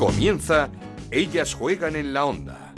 [0.00, 0.70] Comienza
[1.10, 2.72] Ellas juegan en la onda.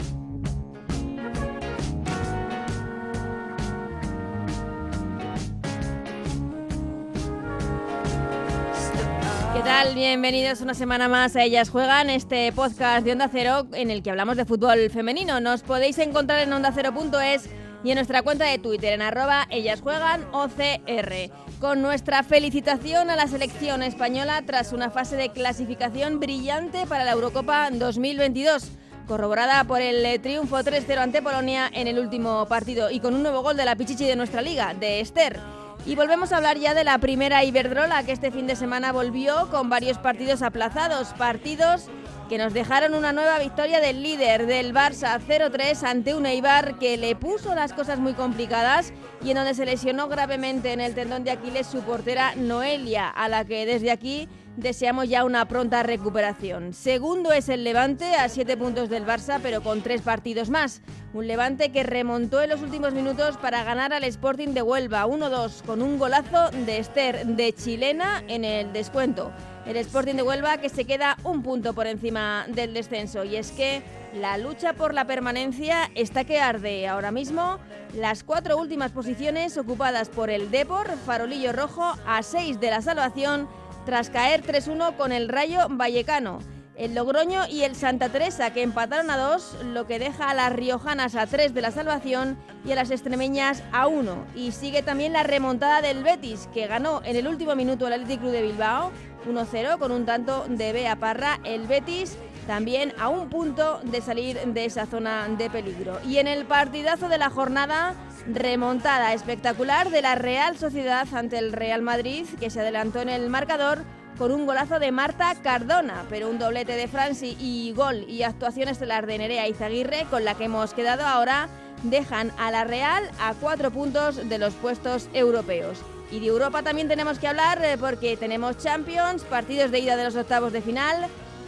[9.53, 9.95] ¿Qué tal?
[9.95, 14.09] Bienvenidos una semana más a Ellas Juegan, este podcast de Onda Cero en el que
[14.09, 15.39] hablamos de fútbol femenino.
[15.39, 17.49] Nos podéis encontrar en ondacero.es
[17.85, 21.31] y en nuestra cuenta de Twitter en arroba Ellas Juegan OCR.
[21.63, 27.13] Con nuestra felicitación a la selección española tras una fase de clasificación brillante para la
[27.13, 28.67] Eurocopa 2022
[29.07, 33.43] corroborada por el triunfo 3-0 ante Polonia en el último partido y con un nuevo
[33.43, 35.39] gol de la Pichichi de nuestra liga, de Esther.
[35.85, 39.49] Y volvemos a hablar ya de la primera Iberdrola, que este fin de semana volvió
[39.49, 41.87] con varios partidos aplazados, partidos
[42.33, 46.97] que nos dejaron una nueva victoria del líder del Barça 0-3 ante un Eibar que
[46.97, 48.91] le puso las cosas muy complicadas
[49.23, 53.29] y en donde se lesionó gravemente en el tendón de Aquiles su portera Noelia, a
[53.29, 56.73] la que desde aquí deseamos ya una pronta recuperación.
[56.73, 60.81] Segundo es el Levante a siete puntos del Barça, pero con tres partidos más.
[61.13, 65.63] Un Levante que remontó en los últimos minutos para ganar al Sporting de Huelva 1-2
[65.63, 69.31] con un golazo de Esther de chilena en el descuento.
[69.65, 73.51] El Sporting de Huelva que se queda un punto por encima del descenso y es
[73.51, 73.81] que
[74.13, 77.57] la lucha por la permanencia está que arde ahora mismo.
[77.95, 83.47] Las cuatro últimas posiciones ocupadas por el Depor, Farolillo Rojo, a seis de la salvación
[83.85, 86.39] tras caer 3-1 con el Rayo Vallecano.
[86.75, 90.51] El Logroño y el Santa Teresa que empataron a dos, lo que deja a las
[90.51, 94.25] riojanas a tres de la salvación y a las extremeñas a uno.
[94.35, 98.21] Y sigue también la remontada del Betis que ganó en el último minuto el Athletic
[98.21, 98.91] Club de Bilbao
[99.27, 101.39] 1-0 con un tanto de Bea Parra.
[101.43, 102.17] El Betis
[102.47, 105.99] también a un punto de salir de esa zona de peligro.
[106.07, 107.95] Y en el partidazo de la jornada,
[108.27, 113.29] remontada espectacular de la Real Sociedad ante el Real Madrid, que se adelantó en el
[113.29, 113.83] marcador
[114.17, 118.69] con un golazo de Marta Cardona, pero un doblete de Franci y gol y actuación
[118.69, 121.49] estelar de Nerea Izaguirre, con la que hemos quedado ahora,
[121.83, 125.79] dejan a la Real a cuatro puntos de los puestos europeos.
[126.11, 130.03] Y de Europa también tenemos que hablar eh, porque tenemos Champions, partidos de ida de
[130.03, 131.07] los octavos de final.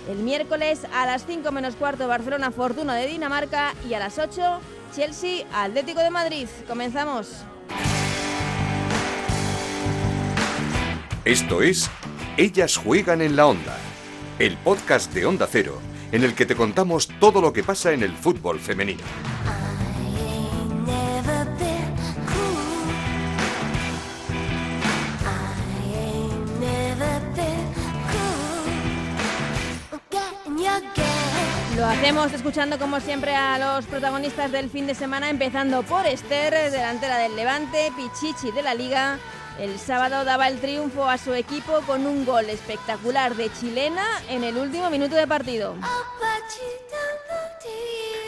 [0.09, 4.59] El miércoles a las 5 menos cuarto Barcelona Fortuna de Dinamarca y a las 8
[4.95, 6.47] Chelsea Atlético de Madrid.
[6.67, 7.43] Comenzamos.
[11.23, 11.89] Esto es
[12.37, 13.77] Ellas juegan en la onda,
[14.37, 18.03] el podcast de Onda Cero en el que te contamos todo lo que pasa en
[18.03, 19.03] el fútbol femenino.
[32.05, 37.17] Hacemos escuchando como siempre a los protagonistas del fin de semana, empezando por Esther, delantera
[37.17, 39.17] del Levante, Pichichi de la Liga.
[39.57, 44.43] El sábado daba el triunfo a su equipo con un gol espectacular de chilena en
[44.43, 45.73] el último minuto de partido.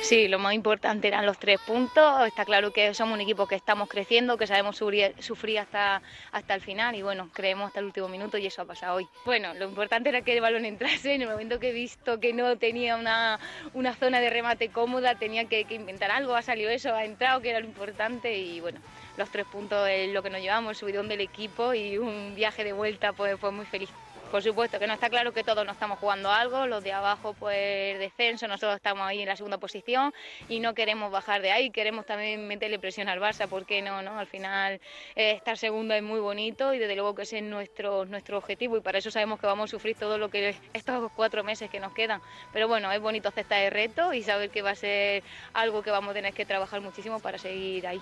[0.07, 2.25] Sí, lo más importante eran los tres puntos.
[2.25, 6.01] Está claro que somos un equipo que estamos creciendo, que sabemos sufrir, hasta,
[6.31, 9.07] hasta el final y bueno, creemos hasta el último minuto y eso ha pasado hoy.
[9.25, 11.13] Bueno, lo importante era que el balón entrase.
[11.15, 13.37] En el momento que he visto que no tenía una,
[13.73, 16.35] una zona de remate cómoda, tenía que, que inventar algo.
[16.35, 18.79] Ha salido eso, ha entrado, que era lo importante y bueno,
[19.17, 22.63] los tres puntos es lo que nos llevamos, el subidón del equipo y un viaje
[22.63, 23.89] de vuelta pues fue muy feliz.
[24.31, 27.33] Por supuesto que no está claro que todos no estamos jugando algo, los de abajo
[27.39, 30.13] pues descenso, nosotros estamos ahí en la segunda posición
[30.49, 34.19] y no queremos bajar de ahí, queremos también meterle presión al Barça, porque no, no?
[34.19, 34.81] Al final
[35.15, 38.77] eh, estar segundo es muy bonito y desde luego que ese es nuestro, nuestro objetivo
[38.77, 41.79] y para eso sabemos que vamos a sufrir todo lo que estos cuatro meses que
[41.79, 42.21] nos quedan.
[42.51, 45.23] Pero bueno, es bonito aceptar el reto y saber que va a ser
[45.53, 48.01] algo que vamos a tener que trabajar muchísimo para seguir ahí.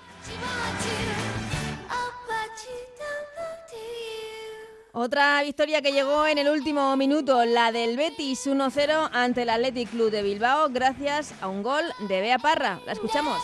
[4.98, 9.90] Otra victoria que llegó en el último minuto, la del Betis 1-0 ante el Athletic
[9.90, 12.80] Club de Bilbao, gracias a un gol de Bea Parra.
[12.86, 13.44] La escuchamos.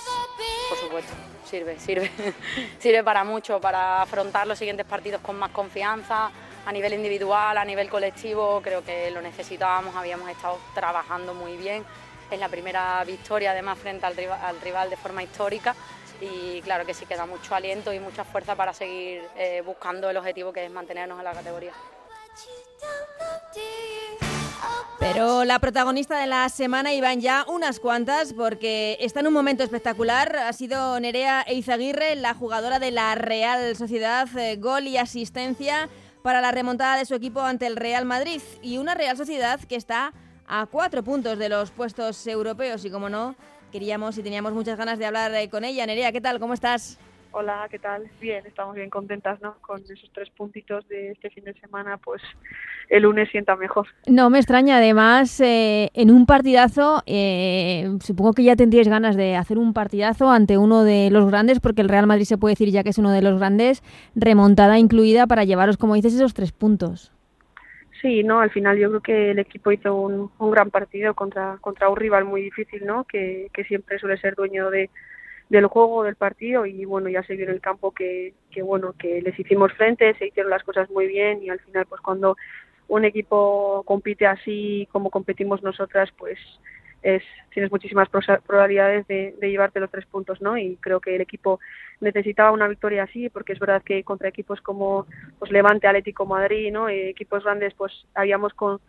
[0.70, 1.12] Por supuesto,
[1.44, 2.10] sirve, sirve.
[2.80, 6.32] sirve para mucho, para afrontar los siguientes partidos con más confianza,
[6.66, 11.84] a nivel individual, a nivel colectivo, creo que lo necesitábamos, habíamos estado trabajando muy bien.
[12.32, 15.76] Es la primera victoria además frente al rival, al rival de forma histórica
[16.22, 20.18] y claro que sí queda mucho aliento y mucha fuerza para seguir eh, buscando el
[20.18, 21.74] objetivo que es mantenernos en la categoría.
[25.00, 29.64] Pero la protagonista de la semana iban ya unas cuantas porque está en un momento
[29.64, 30.36] espectacular.
[30.36, 35.90] Ha sido Nerea Eizaguirre, la jugadora de la Real Sociedad, eh, gol y asistencia
[36.22, 38.42] para la remontada de su equipo ante el Real Madrid.
[38.62, 40.14] Y una Real Sociedad que está
[40.52, 43.36] a cuatro puntos de los puestos europeos y como no,
[43.72, 45.86] queríamos y teníamos muchas ganas de hablar eh, con ella.
[45.86, 46.40] Nerea, ¿qué tal?
[46.40, 47.00] ¿Cómo estás?
[47.32, 48.12] Hola, ¿qué tal?
[48.20, 49.56] Bien, estamos bien contentas, ¿no?
[49.62, 52.22] Con esos tres puntitos de este fin de semana, pues
[52.90, 53.88] el lunes sienta mejor.
[54.08, 59.38] No me extraña, además, eh, en un partidazo, eh, supongo que ya tendríais ganas de
[59.38, 62.72] hacer un partidazo ante uno de los grandes, porque el Real Madrid se puede decir
[62.72, 63.82] ya que es uno de los grandes,
[64.16, 67.14] remontada incluida para llevaros, como dices, esos tres puntos.
[68.02, 71.88] Sí, no, al final yo creo que el equipo hizo un, gran partido contra, contra
[71.90, 73.04] un rival muy difícil, ¿no?
[73.04, 74.90] Que, que siempre suele ser dueño de
[75.52, 78.96] del juego del partido y bueno ya se vio en el campo que, que bueno
[78.98, 82.38] que les hicimos frente se hicieron las cosas muy bien y al final pues cuando
[82.88, 86.40] un equipo compite así como competimos nosotras pues
[87.04, 91.22] es tienes muchísimas probabilidades de, de, llevarte los tres puntos no y creo que el
[91.22, 91.60] equipo
[92.00, 95.08] necesitaba una victoria así porque es verdad que contra equipos como
[95.40, 98.80] pues Levante Atlético Madrid no eh, equipos grandes pues habíamos con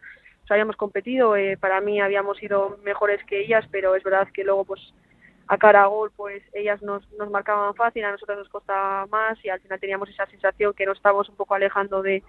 [0.51, 4.67] habíamos competido eh, para mí habíamos sido mejores que ellas pero es verdad que luego
[4.67, 4.93] pues
[5.49, 9.37] a cara a gol, pues ellas nos, nos marcaban fácil, a nosotros nos costaba más
[9.45, 12.23] y al final teníamos esa sensación que nos estábamos un poco alejando de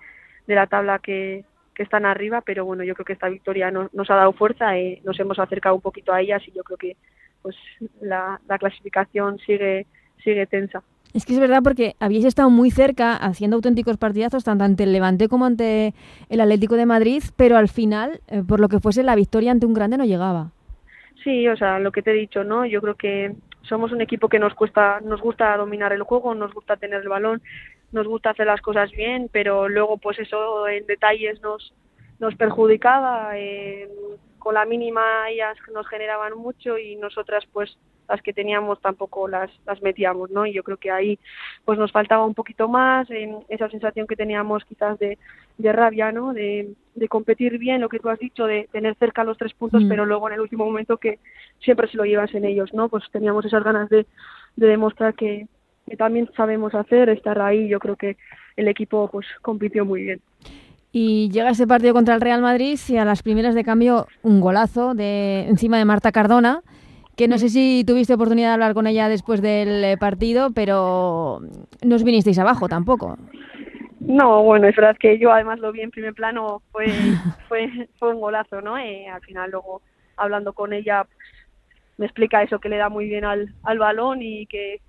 [0.47, 4.15] la tabla que, que están arriba, pero bueno, yo creo que esta victoria nos, ha
[4.15, 6.95] dado fuerza, y nos hemos acercado un poquito a ellas y yo creo que
[7.41, 7.55] pues
[8.01, 9.85] la, la clasificación sigue,
[10.23, 10.81] sigue tensa.
[11.13, 14.93] Es que es verdad porque habíais estado muy cerca haciendo auténticos partidazos, tanto ante el
[14.93, 15.93] Levante como ante
[16.29, 19.67] el Atlético de Madrid, pero al final, eh, por lo que fuese, la victoria ante
[19.67, 20.49] un grande no llegaba.
[21.23, 22.65] Sí, o sea, lo que te he dicho, ¿no?
[22.65, 26.53] Yo creo que somos un equipo que nos cuesta, nos gusta dominar el juego, nos
[26.53, 27.41] gusta tener el balón,
[27.93, 31.73] nos gusta hacer las cosas bien, pero luego pues eso en detalles nos
[32.19, 33.37] nos perjudicaba.
[33.37, 33.89] Eh,
[34.39, 37.77] con la mínima ellas nos generaban mucho y nosotras pues
[38.09, 40.45] las que teníamos tampoco las, las metíamos, ¿no?
[40.45, 41.17] Y yo creo que ahí
[41.63, 45.17] pues nos faltaba un poquito más, en esa sensación que teníamos quizás de,
[45.57, 46.33] de rabia, ¿no?
[46.33, 49.83] De, de, competir bien, lo que tú has dicho, de tener cerca los tres puntos,
[49.83, 49.87] mm.
[49.87, 51.19] pero luego en el último momento que
[51.59, 52.89] siempre se lo llevas en ellos, ¿no?
[52.89, 54.05] Pues teníamos esas ganas de,
[54.57, 55.47] de demostrar que,
[55.89, 58.17] que también sabemos hacer, estar ahí, yo creo que
[58.55, 60.21] el equipo pues compitió muy bien.
[60.91, 64.39] Y llega ese partido contra el Real Madrid y a las primeras de cambio un
[64.39, 66.61] golazo de encima de Marta Cardona
[67.15, 71.41] que no sé si tuviste oportunidad de hablar con ella después del eh, partido, pero
[71.83, 73.17] no os vinisteis abajo tampoco.
[73.99, 76.85] No, bueno, es verdad que yo además lo vi en primer plano, fue
[77.47, 77.69] fue,
[77.99, 78.77] fue un golazo, ¿no?
[78.77, 79.81] Eh, al final luego
[80.17, 81.05] hablando con ella
[81.97, 84.81] me explica eso, que le da muy bien al, al balón y que,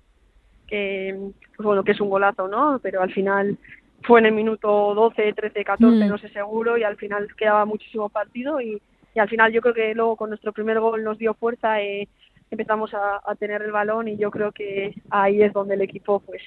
[0.67, 1.17] que,
[1.55, 2.79] pues bueno, que es un golazo, ¿no?
[2.81, 3.57] Pero al final
[4.03, 8.09] fue en el minuto 12, 13, 14, no sé seguro, y al final quedaba muchísimo
[8.09, 8.81] partido y,
[9.13, 12.07] y al final yo creo que luego con nuestro primer gol nos dio fuerza, eh,
[12.51, 16.41] empezamos a, tener el balón y yo creo que ahí es donde el equipo pues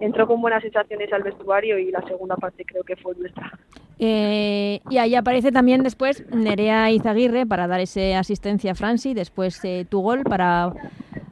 [0.00, 3.52] entró con buenas sensaciones al vestuario y la segunda parte creo que fue nuestra.
[3.98, 9.64] Eh, y ahí aparece también después Nerea Izaguirre para dar esa asistencia a Franci, después
[9.64, 10.72] eh, tu gol para,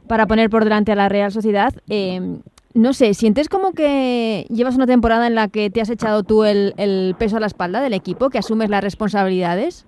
[0.07, 1.73] para poner por delante a la Real Sociedad.
[2.73, 6.43] no sé, ¿sientes como que llevas una temporada en la que te has echado tú
[6.43, 9.85] el, el peso a la espalda del equipo, que asumes las responsabilidades?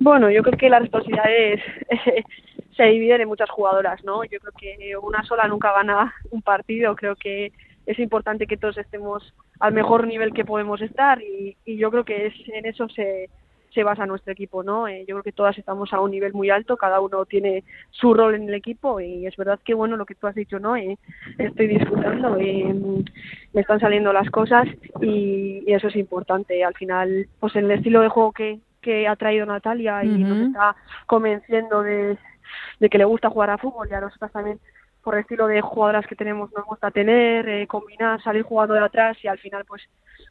[0.00, 1.60] Bueno, yo creo que las responsabilidades
[2.80, 4.24] se dividen en muchas jugadoras, ¿no?
[4.24, 7.52] Yo creo que una sola nunca gana un partido, creo que
[7.84, 12.28] es importante que todos estemos al mejor nivel que podemos estar y, yo creo que
[12.28, 13.28] es en eso se,
[13.74, 14.88] se basa nuestro equipo, ¿no?
[14.88, 18.14] Eh, yo creo que todas estamos a un nivel muy alto, cada uno tiene su
[18.14, 20.74] rol en el equipo y es verdad que, bueno, lo que tú has dicho, ¿no?
[20.74, 20.96] Eh,
[21.36, 22.74] estoy disfrutando, eh,
[23.52, 24.66] me están saliendo las cosas
[25.02, 26.64] y, y, eso es importante.
[26.64, 30.76] Al final, pues el estilo de juego que, que ha traído Natalia y nos está
[31.06, 32.16] convenciendo de,
[32.90, 34.60] que le gusta jugar a fútbol y a nosotras también
[35.02, 38.80] por el estilo de jugadoras que tenemos nos gusta tener, eh, combinar, salir jugando de
[38.80, 39.82] atrás y al final pues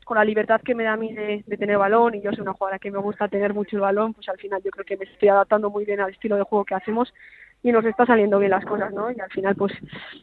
[0.05, 2.53] con la libertad que me da a mí de, tener balón y yo soy una
[2.53, 5.05] jugadora que me gusta tener mucho el balón, pues al final yo creo que me
[5.05, 7.13] estoy adaptando muy bien al estilo de juego que hacemos
[7.61, 9.11] y nos está saliendo bien las cosas, ¿no?
[9.11, 9.73] Y al final, pues,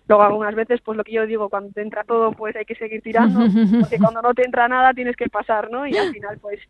[0.09, 2.75] luego algunas veces, pues lo que yo digo, cuando te entra todo, pues hay que
[2.75, 3.41] seguir tirando,
[3.81, 5.87] porque cuando no te entra nada tienes que pasar, ¿no?
[5.87, 6.61] Y al final, pues,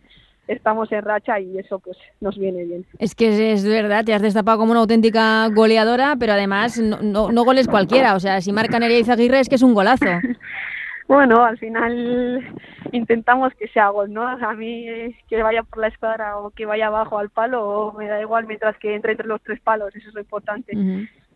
[0.48, 2.86] estamos en racha y eso pues nos viene bien.
[2.98, 7.44] Es que es, verdad, te has destapado como una auténtica goleadora, pero además no, no,
[7.44, 10.06] goles cualquiera, o sea, si marca Nerea Izaguirre es que es un golazo.
[11.08, 12.46] bueno, al final
[12.92, 14.26] intentamos que sea gol, ¿no?
[14.26, 18.06] A mí eh, que vaya por la escuadra o que vaya abajo al palo, me
[18.06, 20.72] da igual mientras que entre entre los tres palos, eso es lo importante.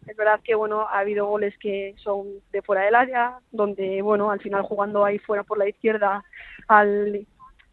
[0.06, 4.30] Es verdad que bueno, ha habido goles que son de fuera del área, donde bueno,
[4.30, 6.24] al final jugando ahí fuera por la izquierda
[6.66, 7.26] al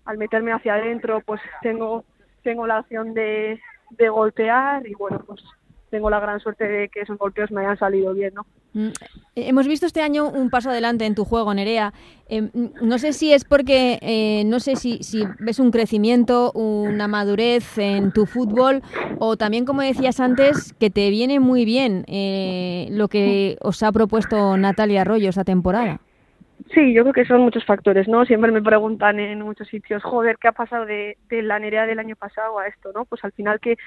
[0.07, 2.03] al meterme hacia adentro, pues tengo,
[2.43, 3.59] tengo la opción de,
[3.91, 5.41] de golpear y bueno, pues
[5.89, 8.45] tengo la gran suerte de que esos golpeos me hayan salido bien, ¿no?
[8.73, 8.89] Mm,
[9.35, 11.93] hemos visto este año un paso adelante en tu juego, Nerea.
[12.27, 17.07] Em, no sé si es porque, eh, no sé si, si, ves un crecimiento, una
[17.07, 18.81] madurez en tu fútbol
[19.19, 23.91] o también, como decías antes, que te viene muy bien eh, lo que os ha
[23.91, 25.99] propuesto Natalia Arroyo esta temporada.
[26.73, 28.25] Sí, yo creo que son muchos factores, ¿no?
[28.25, 31.99] Siempre me preguntan en muchos sitios, joder, ¿qué ha pasado de, de la Nerea del
[31.99, 33.05] año pasado a esto, no?
[33.05, 33.77] Pues al final que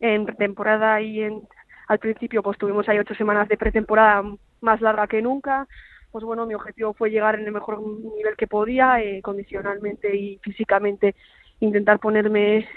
[0.00, 1.42] en pretemporada y en,
[1.86, 4.22] al principio pues tuvimos ahí ocho semanas de pretemporada
[4.60, 5.66] más larga que nunca,
[6.10, 10.38] pues bueno, mi objetivo fue llegar en el mejor nivel que podía, eh, condicionalmente y
[10.42, 11.14] físicamente
[11.60, 12.68] intentar ponerme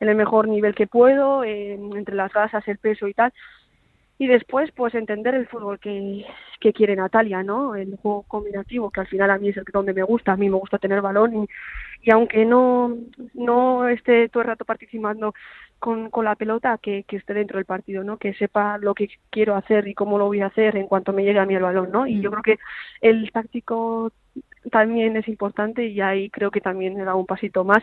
[0.00, 3.32] en el mejor nivel que puedo, eh, entre las grasas, el peso y tal,
[4.18, 6.24] y después pues entender el fútbol que,
[6.60, 7.74] que quiere Natalia, ¿no?
[7.74, 10.48] El juego combinativo, que al final a mí es el donde me gusta, a mí
[10.48, 11.48] me gusta tener balón y,
[12.02, 12.96] y aunque no,
[13.34, 15.34] no esté todo el rato participando
[15.80, 18.16] con, con la pelota, que, que esté dentro del partido, ¿no?
[18.16, 21.24] Que sepa lo que quiero hacer y cómo lo voy a hacer en cuanto me
[21.24, 22.06] llegue a mí el balón, ¿no?
[22.06, 22.32] Y yo mm.
[22.32, 22.62] creo que
[23.00, 24.12] el táctico
[24.70, 27.82] también es importante y ahí creo que también he dado un pasito más.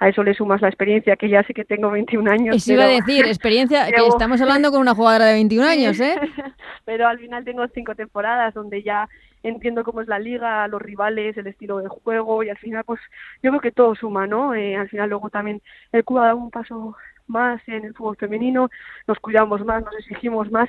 [0.00, 2.56] A eso le sumas la experiencia, que ya sé que tengo 21 años.
[2.56, 6.16] Eso iba a decir, experiencia, que estamos hablando con una jugadora de 21 años, ¿eh?
[6.84, 9.08] pero al final tengo cinco temporadas donde ya
[9.42, 13.00] entiendo cómo es la liga, los rivales, el estilo de juego y al final pues
[13.42, 14.54] yo creo que todo suma, ¿no?
[14.54, 15.60] Eh, al final luego también
[15.92, 16.96] el club ha dado un paso
[17.26, 18.70] más en el fútbol femenino,
[19.06, 20.68] nos cuidamos más, nos exigimos más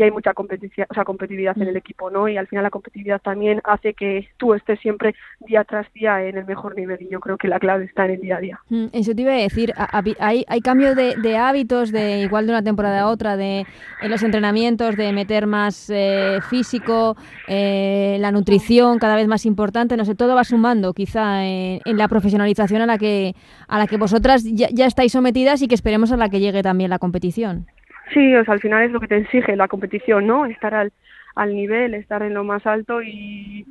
[0.00, 1.76] y hay mucha competición, o sea, competitividad en el mm.
[1.76, 2.26] equipo, ¿no?
[2.26, 6.38] Y al final la competitividad también hace que tú estés siempre día tras día en
[6.38, 8.60] el mejor nivel y yo creo que la clave está en el día a día.
[8.70, 9.74] Mm, eso te iba a decir,
[10.18, 13.66] hay, hay cambio de, de hábitos de igual de una temporada a otra, de
[14.00, 17.14] en los entrenamientos, de meter más eh, físico,
[17.46, 22.08] eh, la nutrición cada vez más importante, no sé, todo va sumando quizá en, la
[22.08, 23.34] profesionalización a la que
[23.68, 26.62] a la que vosotras ya, ya estáis sometidas y que esperemos a la que llegue
[26.62, 27.66] también la competición.
[28.12, 30.46] Sí, o sea, al final es lo que te exige la competición, ¿no?
[30.46, 30.92] Estar al,
[31.34, 33.66] al nivel, estar en lo más alto y,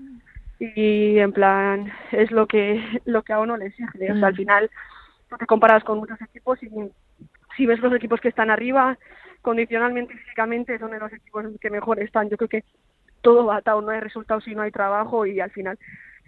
[0.60, 4.12] y en plan es lo que lo que a uno le exige.
[4.12, 4.38] O sea, al mm.
[4.38, 4.69] final
[5.29, 6.69] tú te comparas con muchos equipos y
[7.58, 8.98] si ves los equipos que están arriba,
[9.41, 12.29] condicionalmente y físicamente son de los equipos que mejor están.
[12.29, 12.63] Yo creo que
[13.22, 15.77] todo va atado, no hay resultados si no hay trabajo y al final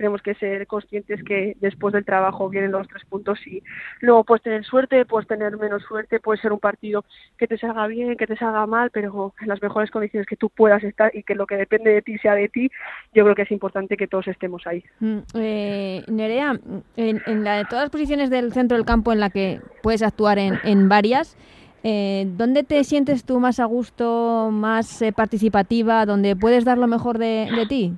[0.02, 3.62] tenemos que ser conscientes que después del trabajo vienen los tres puntos y
[4.00, 7.06] luego puedes tener suerte, puedes tener menos suerte, puede ser un partido
[7.38, 10.50] que te salga bien, que te salga mal, pero en las mejores condiciones que tú
[10.50, 12.72] puedas estar y que lo que depende de ti sea de ti,
[13.14, 14.84] yo creo que es importante que todos estemos ahí.
[15.02, 16.60] Mm, eh, Nerea,
[16.96, 20.40] en, en la, todas las posiciones del centro del campo en la que puedes actuar
[20.40, 21.38] en, en varias,
[21.84, 26.86] eh, ¿Dónde te sientes tú más a gusto, más eh, participativa, donde puedes dar lo
[26.86, 27.94] mejor de, de ti?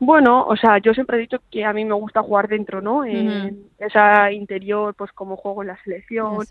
[0.00, 3.04] Bueno, o sea, yo siempre he dicho que a mí me gusta jugar dentro, ¿no?
[3.04, 6.46] En esa interior, pues como juego en la selección.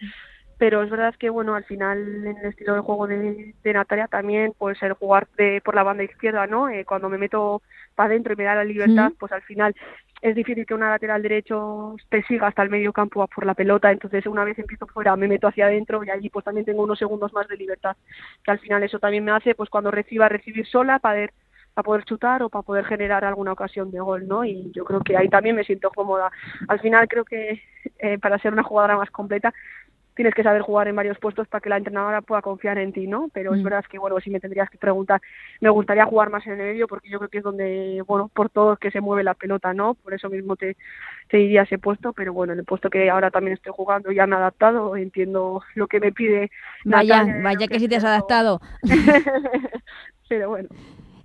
[0.60, 4.08] Pero es verdad que, bueno, al final en el estilo de juego de, de Natalia
[4.08, 6.70] también, pues el jugar de, por la banda izquierda, ¿no?
[6.70, 7.62] Eh, cuando me meto
[7.96, 9.74] para adentro y me da la libertad, pues al final
[10.22, 13.90] es difícil que una lateral derecho te siga hasta el medio campo por la pelota,
[13.90, 17.00] entonces una vez empiezo fuera me meto hacia adentro y allí pues también tengo unos
[17.00, 17.96] segundos más de libertad,
[18.44, 21.34] que al final eso también me hace pues cuando reciba recibir sola para poder
[21.74, 24.44] para poder chutar o para poder generar alguna ocasión de gol, ¿no?
[24.46, 26.32] Y yo creo que ahí también me siento cómoda.
[26.68, 27.62] Al final creo que
[28.00, 29.54] eh, para ser una jugadora más completa
[30.20, 33.08] tienes que saber jugar en varios puestos para que la entrenadora pueda confiar en ti,
[33.08, 33.30] ¿no?
[33.34, 33.64] Pero es mm.
[33.64, 35.22] verdad que, bueno, si me tendrías que preguntar,
[35.62, 38.50] me gustaría jugar más en el medio porque yo creo que es donde, bueno, por
[38.50, 39.94] todo que se mueve la pelota, ¿no?
[39.94, 40.76] Por eso mismo te,
[41.30, 44.28] te diría ese puesto, pero bueno, en el puesto que ahora también estoy jugando ya
[44.28, 46.52] me he adaptado, entiendo lo que me pide.
[46.84, 48.60] Vaya, vaya que, que sí te has adaptado.
[50.28, 50.68] pero bueno.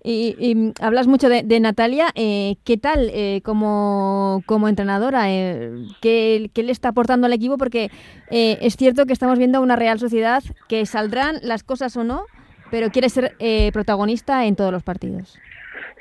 [0.07, 2.09] Y, hablas mucho de, Natalia.
[2.15, 5.31] Eh, ¿Qué tal eh, como, como, entrenadora?
[5.31, 7.57] Eh, ¿qué, le está aportando al equipo?
[7.57, 7.91] Porque
[8.31, 12.27] es cierto que estamos viendo una Real Sociedad que saldrán las cosas o no,
[12.71, 13.35] pero quiere ser
[13.73, 15.39] protagonista en todos los partidos.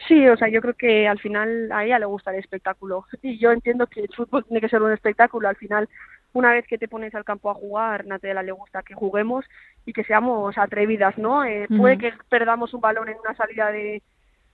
[0.10, 3.06] Sí, o sea, yo creo que al final a ella le gusta el espectáculo.
[3.22, 5.48] Y yo entiendo que el fútbol tiene que ser un espectáculo.
[5.48, 5.88] Al final,
[6.34, 9.46] una vez que te pones al campo a jugar, Natalia le gusta que juguemos
[9.86, 11.46] y que seamos atrevidas, ¿no?
[11.46, 14.02] Eh, Puede que perdamos un balón en una salida de,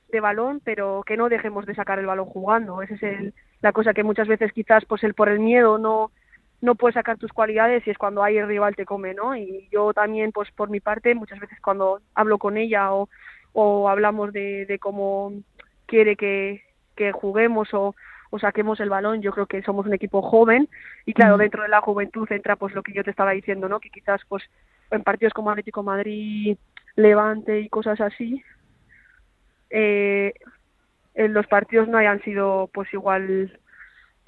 [0.10, 2.82] de, balón, pero que no dejemos de sacar el balón jugando.
[2.82, 6.12] Esa es el, la cosa que muchas veces quizás pues el por el miedo no
[6.62, 9.34] no puedes sacar tus cualidades y es cuando hay el rival te come, ¿no?
[9.34, 13.08] Y yo también, pues por mi parte, muchas veces cuando hablo con ella o,
[13.54, 15.32] o hablamos de, de cómo
[15.86, 16.62] quiere que,
[16.98, 17.96] que juguemos o,
[18.30, 19.22] o saquemos el balón.
[19.22, 20.70] Yo creo que somos un equipo joven
[21.06, 23.80] y claro, dentro de la juventud entra pues lo que yo te estaba diciendo, ¿no?
[23.80, 24.44] Que quizás pues
[24.92, 26.58] en partidos como Atlético Madrid,
[26.96, 28.44] Levante y cosas así,
[29.70, 30.34] eh,
[31.14, 33.60] en los partidos no hayan sido pues igual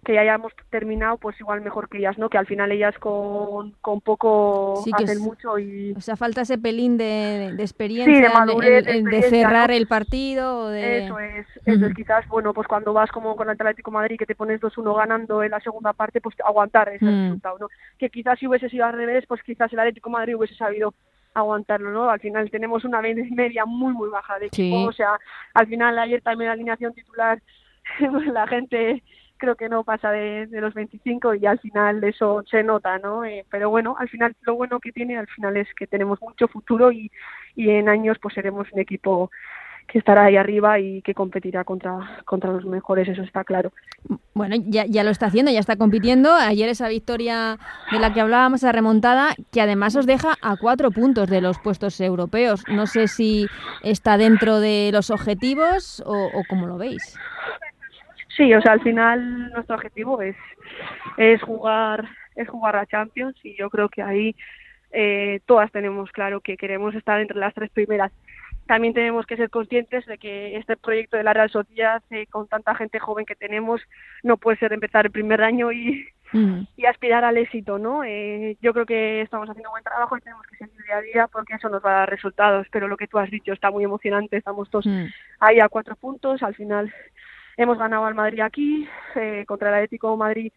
[0.03, 2.29] que ya hayamos terminado pues igual mejor que ellas, ¿no?
[2.29, 5.93] Que al final ellas con, con poco hacen mucho y...
[5.95, 10.69] O sea, falta ese pelín de, experiencia, de, madurez, de, cerrar el partido.
[10.69, 11.05] De...
[11.05, 14.25] Eso es, eso es, quizás, bueno, pues cuando vas como con el Atlético Madrid que
[14.25, 17.23] te pones 2-1 ganando en la segunda parte, pues aguantar ese mm.
[17.23, 17.67] resultado, ¿no?
[17.99, 20.95] Que quizás si hubiese sido al revés, pues quizás el Atlético Madrid hubiese sabido
[21.35, 22.09] aguantarlo, ¿no?
[22.09, 25.19] Al final tenemos una media muy, muy baja de equipo, o sea,
[25.53, 27.39] al final ayer también la alineación titular,
[28.33, 29.03] la gente
[29.41, 33.25] creo que no pasa de, los 25 y al final eso se nota, ¿no?
[33.25, 36.47] Eh, pero bueno, al final lo bueno que tiene al final es que tenemos mucho
[36.47, 37.11] futuro y,
[37.55, 39.31] y en años pues seremos un equipo
[39.87, 43.73] que estará ahí arriba y que competirá contra, contra los mejores, eso está claro.
[44.35, 46.31] Bueno, ya, ya lo está haciendo, ya está compitiendo.
[46.33, 47.57] Ayer esa victoria
[47.91, 51.57] de la que hablábamos, esa remontada, que además os deja a cuatro puntos de los
[51.59, 52.63] puestos europeos.
[52.69, 53.47] No sé si
[53.81, 57.17] está dentro de los objetivos o, o cómo lo veis.
[58.35, 60.35] Sí, o sea, al final nuestro objetivo es,
[61.17, 64.35] es jugar es jugar a Champions y yo creo que ahí
[64.91, 68.11] eh, todas tenemos claro que queremos estar entre las tres primeras.
[68.67, 72.47] También tenemos que ser conscientes de que este proyecto de la Real Sociedad, eh, con
[72.47, 73.81] tanta gente joven que tenemos,
[74.23, 76.07] no puede ser empezar el primer año y,
[76.77, 78.03] y aspirar al éxito, ¿no?
[78.05, 81.27] Eh, yo creo que estamos haciendo buen trabajo y tenemos que seguir día a día
[81.27, 82.67] porque eso nos va a dar resultados.
[82.71, 85.05] Pero lo que tú has dicho está muy emocionante, estamos todos mm.
[85.41, 86.93] ahí a cuatro puntos, al final
[87.57, 90.51] Hemos ganado al Madrid aquí, eh, contra el Atlético Madrid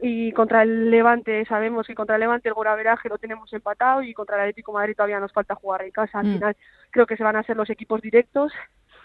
[0.00, 4.14] y contra el Levante sabemos que contra el Levante el goraveraje lo tenemos empatado y
[4.14, 6.20] contra el Atlético Madrid todavía nos falta jugar en casa.
[6.20, 6.34] Al mm.
[6.34, 6.56] final
[6.90, 8.52] creo que se van a hacer los equipos directos.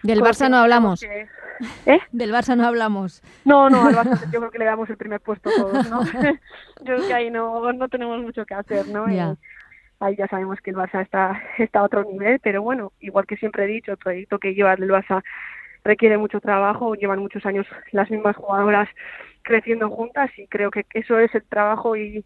[0.04, 1.02] Del Barça no hablamos.
[1.02, 2.00] ¿Eh?
[2.12, 3.24] Del Barça no hablamos.
[3.46, 6.04] No, no, al Barça yo creo que le damos el primer puesto todos, ¿no?
[6.14, 6.22] yo
[6.84, 9.06] creo que ahí no, no tenemos mucho que hacer, ¿no?
[10.00, 13.38] ahí ya sabemos que el Barça está, está a otro nivel, pero bueno, igual que
[13.38, 15.24] siempre he dicho, el proyecto que lleva el Barça
[15.84, 18.90] requiere mucho trabajo, llevan muchos años las mismas jugadoras
[19.44, 22.26] creciendo juntas y creo que eso es el trabajo y,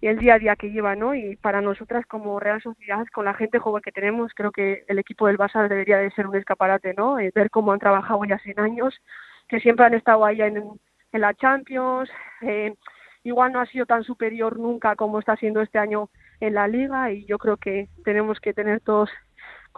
[0.00, 1.12] el día a día que lleva, ¿no?
[1.12, 5.00] Y para nosotras como Real Sociedad, con la gente joven que tenemos, creo que el
[5.00, 7.18] equipo del Barça debería de ser un escaparate, ¿no?
[7.18, 8.94] Eh, ver cómo han trabajado ya 100 años,
[9.48, 10.62] que siempre han estado ahí en,
[11.12, 12.08] en la Champions,
[12.42, 12.74] eh,
[13.24, 17.10] igual no ha sido tan superior nunca como está siendo este año en la Liga
[17.10, 19.10] y yo creo que tenemos que tener todos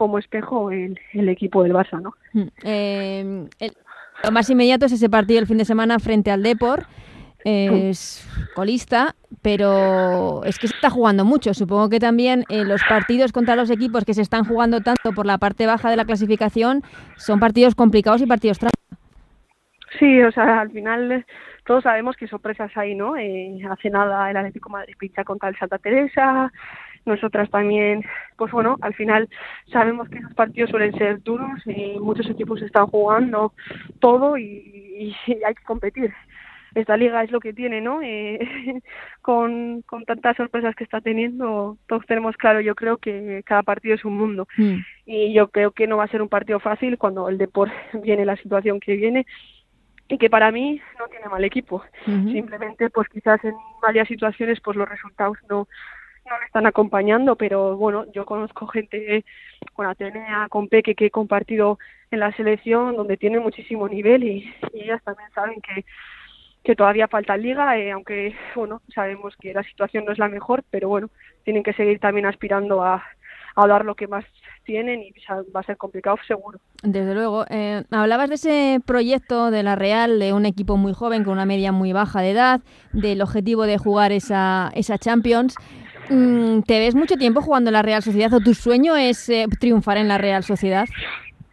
[0.00, 2.14] como espejo el, el equipo del Barça, ¿no?
[2.32, 3.70] Mm, eh,
[4.24, 6.86] lo más inmediato es ese partido el fin de semana frente al Depor.
[7.44, 11.52] Es colista, pero es que se está jugando mucho.
[11.52, 15.26] Supongo que también eh, los partidos contra los equipos que se están jugando tanto por
[15.26, 16.82] la parte baja de la clasificación
[17.16, 18.78] son partidos complicados y partidos trampa.
[19.98, 21.26] Sí, o sea, al final
[21.66, 23.16] todos sabemos que sorpresas hay, ¿no?
[23.16, 26.50] Eh, hace nada el Atlético Madrid pincha contra el Santa Teresa,
[27.10, 28.04] nosotras también,
[28.36, 29.28] pues bueno, al final
[29.70, 33.52] sabemos que esos partidos suelen ser duros y muchos equipos están jugando
[33.98, 35.14] todo y,
[35.46, 36.12] hay que competir.
[36.72, 38.00] Esta liga es lo que tiene, ¿no?
[38.00, 38.38] Eh,
[39.22, 43.96] con, con tantas sorpresas que está teniendo, todos tenemos claro, yo creo que cada partido
[43.96, 44.46] es un mundo.
[44.56, 44.76] Mm.
[45.04, 48.24] Y yo creo que no va a ser un partido fácil cuando el deporte viene
[48.24, 49.26] la situación que viene
[50.08, 51.82] y que para mí no tiene mal equipo.
[52.04, 55.68] Simplemente, pues quizás en varias situaciones, pues los resultados no
[56.30, 59.24] no me están acompañando, pero bueno, yo conozco gente
[59.74, 61.78] con Atenea, con Peque, que he compartido
[62.10, 65.84] en la selección, donde tienen muchísimo nivel y, ellas también saben que,
[66.62, 70.62] que todavía falta liga, eh, aunque bueno, sabemos que la situación no es la mejor,
[70.70, 71.10] pero bueno,
[71.44, 73.04] tienen que seguir también aspirando a,
[73.56, 74.24] a dar lo que más
[74.64, 75.12] tienen y
[75.54, 76.60] va a ser complicado seguro.
[76.82, 77.44] Desde luego.
[77.50, 81.46] Eh, hablabas de ese proyecto de la Real, de un equipo muy joven con una
[81.46, 82.60] media muy baja de edad,
[82.92, 85.56] del objetivo de jugar esa, esa Champions.
[86.10, 89.46] Mm, ¿Te ves mucho tiempo jugando en la Real Sociedad o tu sueño es eh,
[89.60, 90.88] triunfar en la Real Sociedad?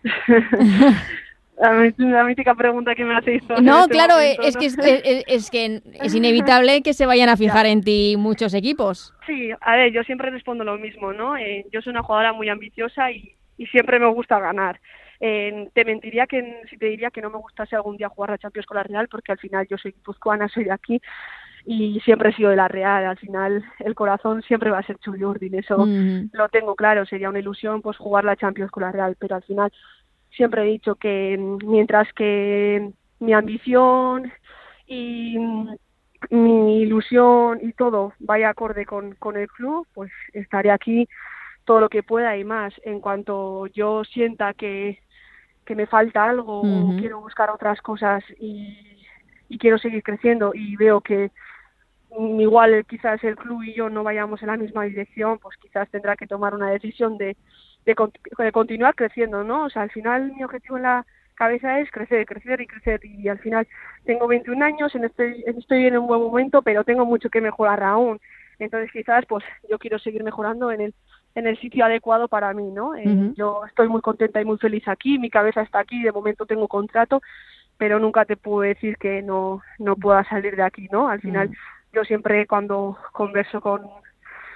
[1.57, 3.43] la, mítica pregunta que me hacéis.
[3.61, 7.83] No, este claro, es, que es, que es inevitable que se vayan a fijar en
[7.83, 9.13] ti muchos equipos.
[9.27, 11.37] Sí, a ver, yo siempre respondo lo mismo, ¿no?
[11.37, 13.35] Eh, yo soy una jugadora muy ambiciosa y,
[13.71, 14.79] siempre me gusta ganar.
[15.19, 18.37] Eh, te mentiría que si te diría que no me gustase algún día jugar la
[18.37, 21.01] Champions con la Real, porque al final yo soy guipuzcoana, soy de aquí,
[21.69, 23.05] y siempre he sido de la Real.
[23.05, 25.85] Al final el corazón siempre va a ser Chuli Urdin, eso
[26.31, 27.05] lo tengo claro.
[27.05, 29.71] Sería una ilusión pues jugar la Champions con la Real, pero al final
[30.31, 34.31] siempre he dicho que mientras que mi ambición
[34.87, 35.37] y
[36.29, 41.09] mi ilusión y todo vaya acorde con, con el club, pues estaré aquí
[41.65, 42.73] todo lo que pueda y más.
[42.83, 44.99] En cuanto yo sienta que,
[45.65, 49.03] que me falta algo o quiero buscar otras cosas y,
[49.49, 51.56] y quiero seguir creciendo y veo que Mm,
[52.39, 56.15] igual quizás el club y yo no vayamos en la misma dirección, pues quizás tendrá
[56.15, 57.35] que tomar una decisión de,
[57.85, 57.95] de,
[58.51, 59.65] continuar creciendo, ¿no?
[59.65, 61.05] O sea, al final mi objetivo en la,
[61.37, 62.99] cabeza es crecer, crecer y crecer.
[63.05, 63.65] Y al final
[64.03, 67.81] tengo 21 años, en este, estoy en un buen momento, pero tengo mucho que mejorar
[67.83, 68.19] aún.
[68.59, 70.93] Entonces quizás pues yo quiero seguir mejorando en el
[71.35, 72.95] en el sitio adecuado para mí, ¿no?
[72.95, 76.47] Eh, yo estoy muy contenta y muy feliz aquí, mi cabeza está aquí, de momento
[76.47, 77.21] tengo contrato,
[77.77, 81.09] pero nunca te puedo decir que no no pueda salir de aquí, ¿no?
[81.09, 81.51] Al final
[81.97, 83.81] yo siempre cuando converso con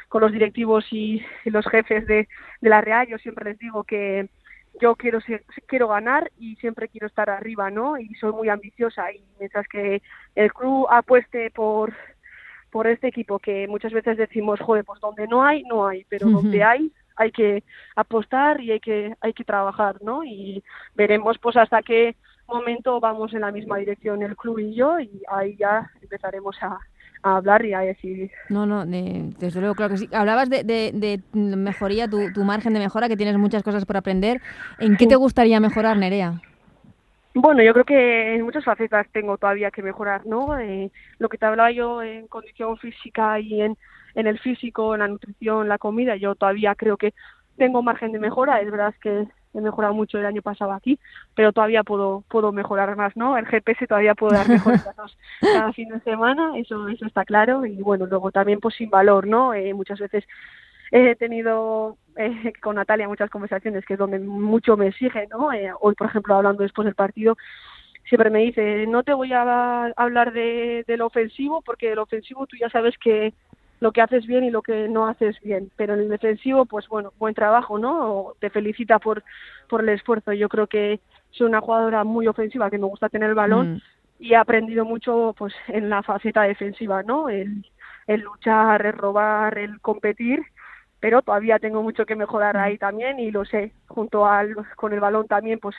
[0.10, 2.28] con los directivos y, los jefes de,
[2.60, 4.30] de la Real, yo siempre les digo que
[4.80, 5.20] yo quiero
[5.68, 7.98] quiero ganar y siempre quiero estar arriba, ¿no?
[7.98, 10.02] Y soy muy ambiciosa y mientras que
[10.36, 11.94] el club apueste por
[12.70, 16.30] por este equipo que muchas veces decimos, joder, pues donde no hay, no hay, pero
[16.30, 17.64] donde hay, hay que
[17.96, 20.24] apostar y hay que, hay que trabajar, ¿no?
[20.24, 22.16] Y veremos pues hasta qué
[22.48, 26.80] momento vamos en la misma dirección el club y yo y ahí ya empezaremos a,
[27.24, 28.32] hablar y a decir.
[28.50, 30.10] No, no, desde luego, claro que sí.
[30.12, 34.42] Hablabas de, de, mejoría, tu, tu, margen de mejora, que tienes muchas cosas por aprender.
[34.80, 36.42] ¿En qué te gustaría mejorar, Nerea?
[37.34, 40.60] Bueno, yo creo que en muchas facetas tengo todavía que mejorar, ¿no?
[40.60, 43.78] Eh, lo que te hablaba yo en condición física y en,
[44.16, 47.14] en el físico, en la nutrición, la comida, yo todavía creo que
[47.58, 48.60] tengo margen de mejora.
[48.60, 51.00] Es verdad que he mejorado mucho el año pasado aquí,
[51.36, 53.38] pero todavía puedo puedo mejorar más, ¿no?
[53.38, 57.66] El GPS todavía puedo dar mejores datos cada fin de semana, eso eso está claro.
[57.66, 59.54] Y bueno, luego también pues sin valor, ¿no?
[59.54, 60.26] Eh, muchas veces
[60.92, 65.52] he tenido eh, con Natalia muchas conversaciones que es donde mucho me exige, ¿no?
[65.54, 67.38] Eh, hoy, por ejemplo, hablando después del partido,
[68.08, 72.58] siempre me dice, no te voy a hablar de, lo ofensivo, porque del ofensivo tú
[72.58, 73.34] ya sabes que
[73.82, 76.88] lo que haces bien y lo que no haces bien, pero en el defensivo, pues
[76.88, 78.34] bueno, buen trabajo, ¿no?
[78.40, 79.24] Te felicita por,
[79.68, 80.32] por el esfuerzo.
[80.34, 83.82] Yo creo que soy una jugadora muy ofensiva, que me gusta tener el balón mm.
[84.20, 87.28] y he aprendido mucho pues en la faceta defensiva, ¿no?
[87.28, 87.66] El,
[88.06, 90.42] el luchar, el robar, el competir
[91.02, 95.00] pero todavía tengo mucho que mejorar ahí también y lo sé, junto al con el
[95.00, 95.76] balón también pues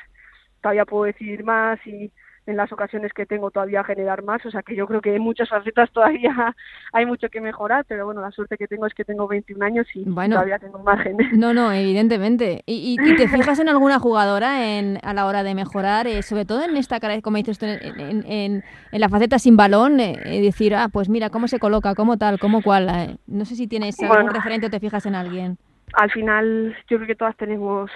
[0.60, 2.10] todavía puedo decidir más y
[2.46, 5.22] en las ocasiones que tengo todavía generar más, o sea que yo creo que en
[5.22, 6.54] muchas facetas todavía
[6.92, 9.86] hay mucho que mejorar, pero bueno, la suerte que tengo es que tengo 21 años
[9.94, 11.16] y todavía tengo margen.
[11.42, 12.62] No, no, evidentemente.
[12.66, 16.62] ¿Y, te fijas en alguna jugadora en, a la hora de mejorar, eh, sobre todo
[16.62, 21.08] en esta, como dices tú, en, en, la faceta sin balón, eh, decir, ah, pues
[21.08, 22.88] mira, cómo se coloca, cómo tal, cómo cual?
[22.90, 23.16] Eh?
[23.26, 25.58] No sé si tienes algún referente o te fijas en alguien.
[25.94, 27.90] Al final, yo creo que todas tenemos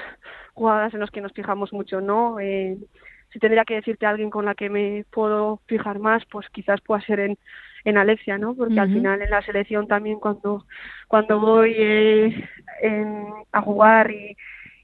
[0.54, 2.36] jugadas en las que nos fijamos mucho, ¿no?
[3.32, 6.80] Si tendría que decirte a alguien con la que me puedo fijar más, pues quizás
[6.80, 7.38] pueda ser en,
[7.84, 8.54] en Alexia, ¿no?
[8.54, 10.64] Porque al final en la selección también cuando,
[11.08, 12.44] cuando voy eh,
[13.52, 14.36] a jugar y,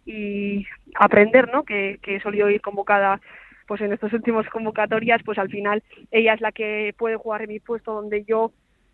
[0.04, 1.64] y aprender, ¿no?
[1.64, 3.20] Que, que he solido ir convocada
[3.66, 7.48] pues en estas últimas convocatorias, pues al final ella es la que puede jugar en
[7.48, 8.52] mi puesto donde yo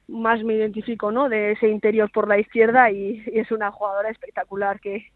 [0.09, 1.29] más me identifico, ¿no?
[1.29, 5.07] De ese interior por la izquierda y es una jugadora espectacular que,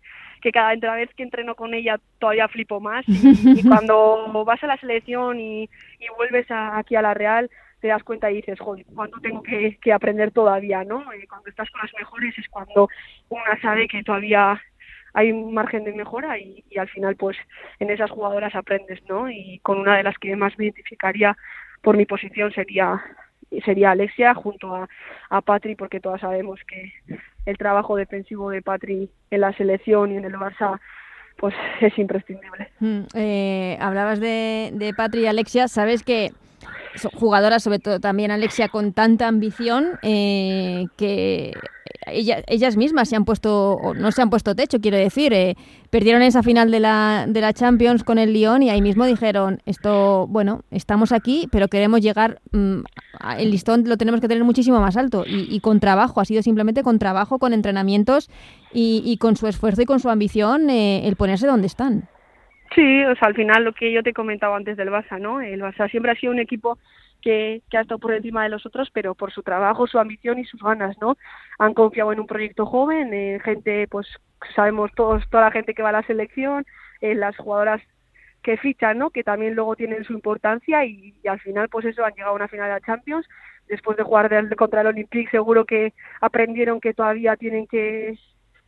[0.43, 4.77] que cada vez que entreno con ella todavía flipo más y, cuando vas a la
[4.77, 5.71] selección y,
[6.19, 7.49] vuelves aquí a la Real
[7.81, 11.03] te das cuenta y dices, joder, ¿cuánto tengo que, aprender todavía, no?
[11.15, 12.89] Y cuando estás con las mejores es cuando
[13.29, 14.61] una sabe que todavía
[15.15, 17.37] hay un margen de mejora y, al final pues
[17.81, 19.31] en esas jugadoras aprendes, ¿no?
[19.31, 21.37] Y con una de las que más me identificaría
[21.83, 23.03] por mi posición sería
[23.65, 24.89] sería Alexia junto a,
[25.31, 26.93] a Patri porque todas sabemos que
[27.47, 30.81] el trabajo defensivo de Patri en la selección y en el Barça
[31.37, 32.69] pues es imprescindible.
[32.81, 36.31] Mm, eh, hablabas de, de Patri y Alexia, sabes que
[36.95, 41.53] son jugadoras, sobre todo también Alexia, con tanta ambición eh, que
[42.07, 45.55] ellas mismas se han puesto, no se han puesto techo, quiero decir, eh,
[45.91, 49.59] perdieron esa final de la, de la Champions con el Lyon y ahí mismo dijeron,
[49.67, 52.81] esto, bueno, estamos aquí, pero queremos llegar, mm,
[53.39, 56.83] el listón lo tenemos que tener muchísimo más alto y, con trabajo, ha sido simplemente
[56.83, 58.31] con trabajo, con entrenamientos
[58.73, 62.09] y, con su esfuerzo y con su ambición eh, el ponerse donde están.
[62.75, 65.43] Sí, o sea, al final lo que yo te comentaba antes del Barça, ¿no?
[65.43, 66.79] El Barça siempre ha sido un equipo
[67.23, 70.39] que, que, ha estado por encima de los otros, pero por su trabajo, su ambición
[70.39, 71.17] y sus ganas, ¿no?
[71.59, 74.07] Han confiado en un proyecto joven, en gente, pues
[74.55, 76.67] sabemos todos, toda la gente que va a la selección,
[77.01, 77.81] en las jugadoras
[78.43, 79.11] que fichan, ¿no?
[79.11, 82.49] Que también luego tienen su importancia y, al final, pues eso, han llegado a una
[82.49, 83.27] final de la Champions.
[83.69, 88.19] Después de jugar contra el Olympique, seguro que aprendieron que todavía tienen que,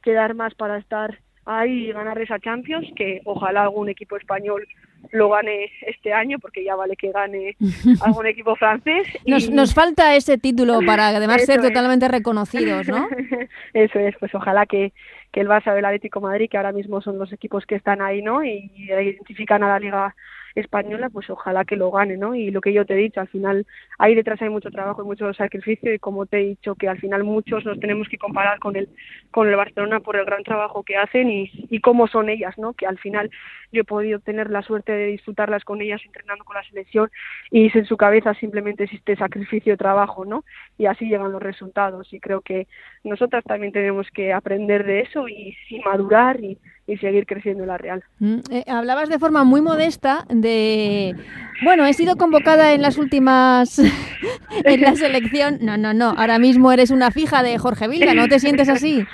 [0.02, 4.66] que dar más para estar ahí ganar esa Champions, que ojalá algún equipo español
[5.10, 7.56] lo gane este año, porque ya vale que gane
[8.02, 9.06] algún equipo francés.
[9.26, 13.08] Nos, nos falta ese título para además ser totalmente reconocidos, ¿no?
[13.74, 14.92] Eso es, pues ojalá que,
[15.32, 18.02] que el Barça o el Atlético Madrid, que ahora mismo son los equipos que están
[18.02, 18.44] ahí, ¿no?
[18.44, 20.14] Y identifican a la Liga
[20.54, 22.34] española, pues ojalá que lo gane, ¿no?
[22.34, 23.66] Y lo que yo te he dicho, al final
[23.98, 26.98] ahí detrás hay mucho trabajo y mucho sacrificio y como te he dicho que al
[26.98, 28.88] final muchos nos tenemos que comparar con el
[29.30, 32.72] con el Barcelona por el gran trabajo que hacen y, cómo son ellas, ¿no?
[32.72, 33.30] Que al final
[33.72, 37.10] yo he podido tener la suerte de disfrutarlas con ellas entrenando con la selección
[37.50, 40.44] y en su cabeza simplemente existe sacrificio trabajo, ¿no?
[40.78, 42.68] Y así llegan los resultados y creo que
[43.02, 47.68] nosotras también tenemos que aprender de eso y, y madurar y, y seguir creciendo en
[47.68, 48.04] la Real.
[48.18, 51.16] Mm, eh, hablabas de forma muy modesta de,
[51.62, 53.78] bueno, he sido convocada en las últimas,
[54.64, 55.58] en la selección.
[55.60, 59.06] No, no, no, ahora mismo eres una fija de Jorge Vilda, ¿no te sientes así?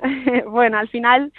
[0.46, 1.32] bueno, al final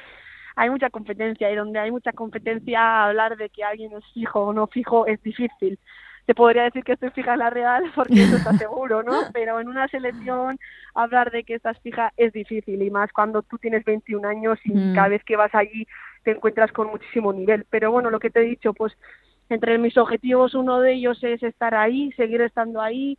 [0.55, 4.53] hay mucha competencia y donde hay mucha competencia hablar de que alguien es fijo o
[4.53, 5.79] no fijo es difícil
[6.29, 9.13] te podría decir que estoy fija en la Real porque eso está seguro, ¿no?
[9.33, 10.59] Pero en una selección
[10.93, 14.71] hablar de que estás fija es difícil y más cuando tú tienes 21 años y
[14.71, 14.93] mm.
[14.93, 15.87] cada vez que vas allí
[16.23, 17.65] te encuentras con muchísimo nivel.
[17.71, 18.95] Pero bueno, lo que te he dicho, pues
[19.49, 23.17] entre mis objetivos uno de ellos es estar ahí, seguir estando ahí,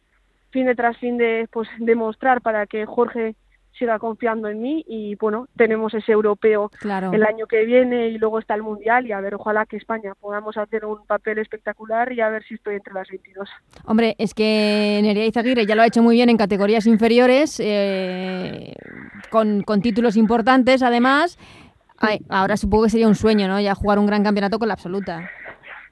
[0.51, 3.35] fin de tras fin de pues demostrar para que Jorge
[3.79, 6.71] siga confiando en mí y bueno, tenemos ese europeo
[7.13, 10.13] el año que viene y luego está el mundial y a ver, ojalá que España
[10.21, 13.49] podamos hacer un papel espectacular y a ver si estoy entre las 22.
[13.87, 18.75] Hombre, es que Nerea Izaguirre ya lo ha hecho muy bien en categorías inferiores, eh,
[19.31, 21.39] con, con títulos importantes además.
[22.29, 23.61] ahora supongo que sería un sueño, ¿no?
[23.61, 25.31] Ya jugar un gran campeonato con la absoluta.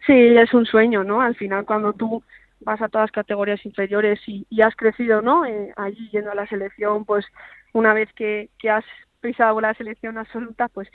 [0.06, 1.20] Sí, es un sueño, ¿no?
[1.20, 2.22] Al final cuando tú
[2.60, 5.44] vas a todas las categorías inferiores y, y has crecido, ¿no?
[5.44, 7.24] Eh, allí yendo a la selección, pues
[7.72, 8.84] una vez que, que has
[9.20, 10.88] pisado la selección absoluta, pues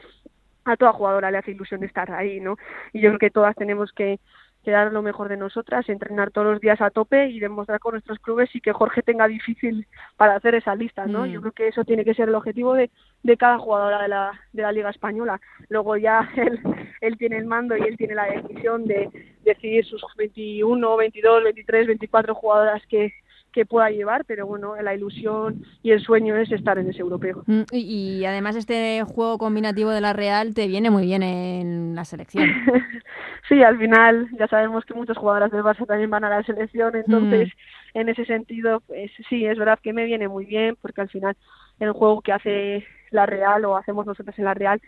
[0.65, 2.57] a toda jugadora le hace ilusión estar ahí, ¿no?
[2.93, 4.19] Y yo creo que todas tenemos que,
[4.63, 7.93] que dar lo mejor de nosotras, entrenar todos los días a tope y demostrar con
[7.93, 11.25] nuestros clubes y que Jorge tenga difícil para hacer esa lista, ¿no?
[11.25, 11.41] Yo mm.
[11.41, 12.89] creo que eso tiene que ser el objetivo de,
[13.23, 15.41] de cada jugadora de la, de la Liga Española.
[15.67, 16.62] Luego ya él,
[17.01, 19.09] él tiene el mando y él tiene la decisión de
[19.43, 23.13] decidir sus 21, 22, 23, 24 jugadoras que,
[23.54, 27.44] que pueda llevar, pero bueno, la ilusión y el sueño es estar en ese europeo.
[27.46, 32.04] Mm, y, además este juego combinativo de la Real te viene muy bien en la
[32.04, 32.44] selección.
[33.48, 36.96] sí, al final ya sabemos que muchas jugadoras del Barça también van a la selección,
[36.96, 37.50] entonces
[37.94, 38.00] mm.
[38.00, 41.38] en ese sentido, pues sí, es verdad que me viene muy bien, porque al final
[41.80, 44.82] el juego que hace la Real o hacemos nosotros en la Real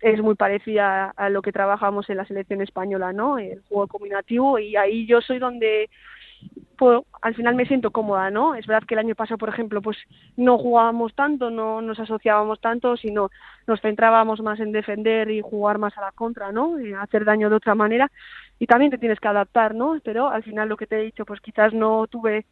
[0.00, 3.38] es muy parecida a lo que trabajamos en la selección española, ¿no?
[3.38, 5.90] El juego combinativo y ahí yo soy donde
[6.76, 8.54] pues al final me siento cómoda, ¿no?
[8.54, 9.98] Es verdad que el año pasado, por ejemplo, pues
[10.36, 13.30] no jugábamos tanto, no nos asociábamos tanto, sino
[13.66, 16.76] nos centrábamos más en defender y jugar más a la contra, ¿no?
[16.98, 18.10] Hacer daño de otra manera
[18.58, 19.98] y también te tienes que adaptar, ¿no?
[20.02, 22.46] Pero al final lo que te he dicho, pues quizás no tuve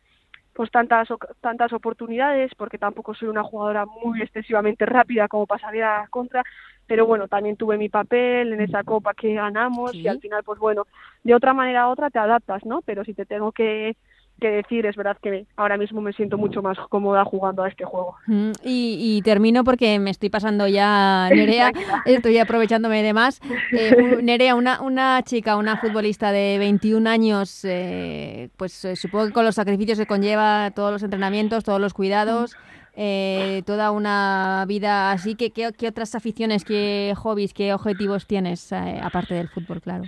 [0.59, 1.07] pues tantas
[1.41, 6.43] tantas oportunidades porque tampoco soy una jugadora muy excesivamente rápida como pasaría contra
[6.85, 10.59] pero bueno también tuve mi papel en esa copa que ganamos y al final pues
[10.59, 10.89] bueno
[11.23, 13.95] de otra manera a otra te adaptas no pero si te tengo que
[14.39, 17.85] que decir, es verdad que ahora mismo me siento mucho más cómoda jugando a este
[17.85, 18.17] juego.
[18.27, 21.73] Mm, y, termino porque me estoy pasando ya, Nerea,
[22.05, 23.41] estoy aprovechándome de más.
[23.73, 29.33] Eh, Nerea, una, una chica, una futbolista de 21 años, eh, pues eh, supongo que
[29.33, 32.57] con los sacrificios que conlleva, todos los entrenamientos, todos los cuidados,
[32.95, 39.35] eh, toda una vida así, ¿qué, qué, otras aficiones, qué hobbies, qué objetivos tienes, aparte
[39.35, 40.05] del fútbol, claro?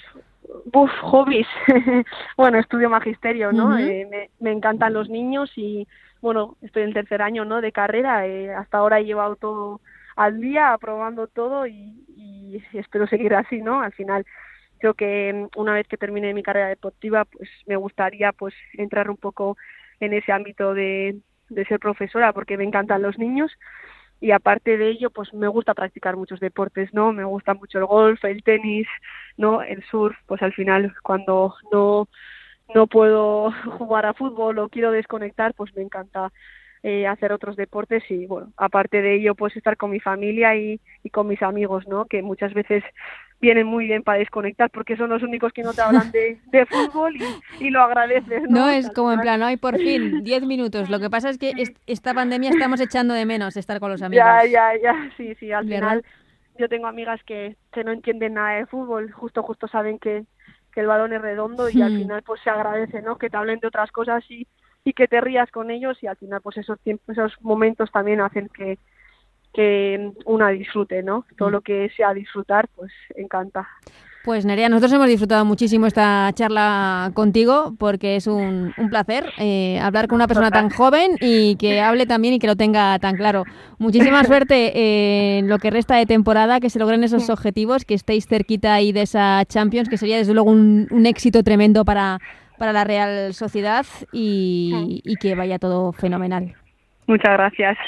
[0.72, 1.46] Uf, hobbies.
[2.36, 3.76] bueno, estudio magisterio, ¿no?
[3.78, 5.86] Eh, me, me, encantan los niños y,
[6.20, 7.60] bueno, estoy en tercer año, ¿no?
[7.60, 8.26] De carrera.
[8.26, 9.80] Eh, hasta ahora he llevado todo
[10.16, 13.80] al día, aprobando todo y, y, espero seguir así, ¿no?
[13.80, 14.24] Al final,
[14.78, 19.10] creo que mm, una vez que termine mi carrera deportiva, pues me gustaría, pues, entrar
[19.10, 19.56] un poco
[20.00, 23.52] en ese ámbito de, de ser profesora porque me encantan los niños
[24.20, 27.87] y aparte de ello pues me gusta practicar muchos deportes no me gusta mucho el
[27.87, 28.87] golf el tenis
[29.37, 32.09] no el surf pues al final cuando no
[32.74, 36.33] no puedo jugar a fútbol o quiero desconectar pues me encanta
[36.83, 40.80] eh, hacer otros deportes y bueno aparte de ello pues estar con mi familia y,
[41.02, 42.85] y con mis amigos no que muchas veces
[43.40, 46.66] vienen muy bien para desconectar porque son los únicos que no te hablan de, de
[46.66, 48.42] fútbol y, y, lo agradeces.
[48.48, 50.90] No, no es como en plan, ay, por fin, 10 minutos.
[50.90, 51.53] Lo que pasa es que
[51.87, 54.24] esta pandemia estamos echando de menos estar con los amigos.
[54.24, 56.05] Ya, ya, ya, sí, sí, al final
[56.59, 60.24] yo tengo amigas que, que no entienden nada de fútbol, justo, justo saben que,
[60.72, 61.98] que el balón es redondo y al hmm.
[61.98, 63.16] final pues se agradece, ¿no?
[63.16, 64.46] Que te hablen de otras cosas y,
[64.85, 68.20] y que te rías con ellos y al final pues esos tiempos, esos momentos también
[68.20, 68.79] hacen que,
[69.52, 71.24] que una disfrute, ¿no?
[71.36, 71.52] Todo mm.
[71.52, 73.68] lo que sea disfrutar, pues encanta.
[74.22, 80.08] Pues Nerea, nosotros hemos disfrutado muchísimo esta charla contigo porque es un, placer eh, hablar
[80.08, 83.44] con una persona tan joven y que hable también y que lo tenga tan claro.
[83.78, 88.26] Muchísima suerte en lo que resta de temporada, que se logren esos objetivos, que estéis
[88.26, 92.18] cerquita ahí de esa Champions, que sería desde luego un, un éxito tremendo para,
[92.58, 96.52] para la Real Sociedad y, y que vaya todo fenomenal.
[97.06, 97.78] Muchas gracias.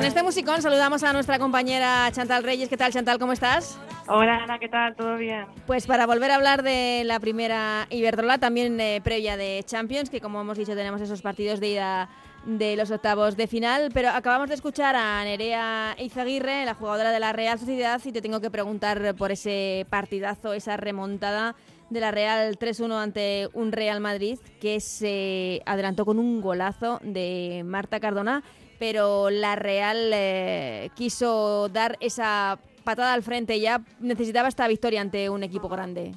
[0.00, 2.70] Con este musicón saludamos a nuestra compañera Chantal Reyes.
[2.70, 3.18] ¿Qué tal, Chantal?
[3.18, 3.78] ¿Cómo estás?
[4.08, 4.96] Hola, Ana, ¿qué tal?
[4.96, 5.44] ¿Todo bien?
[5.66, 10.22] Pues para volver a hablar de la primera Iberdrola, también eh, previa de Champions, que
[10.22, 12.08] como hemos dicho tenemos esos partidos de ida
[12.46, 17.20] de los octavos de final, pero acabamos de escuchar a Nerea Izaguirre, la jugadora de
[17.20, 21.56] la Real Sociedad, y te tengo que preguntar por ese partidazo, esa remontada
[21.90, 27.62] de la Real 3-1 ante un Real Madrid que se adelantó con un golazo de
[27.66, 28.42] Marta Cardona
[28.80, 35.28] pero la Real eh, quiso dar esa patada al frente ya necesitaba esta victoria ante
[35.28, 36.14] un equipo grande.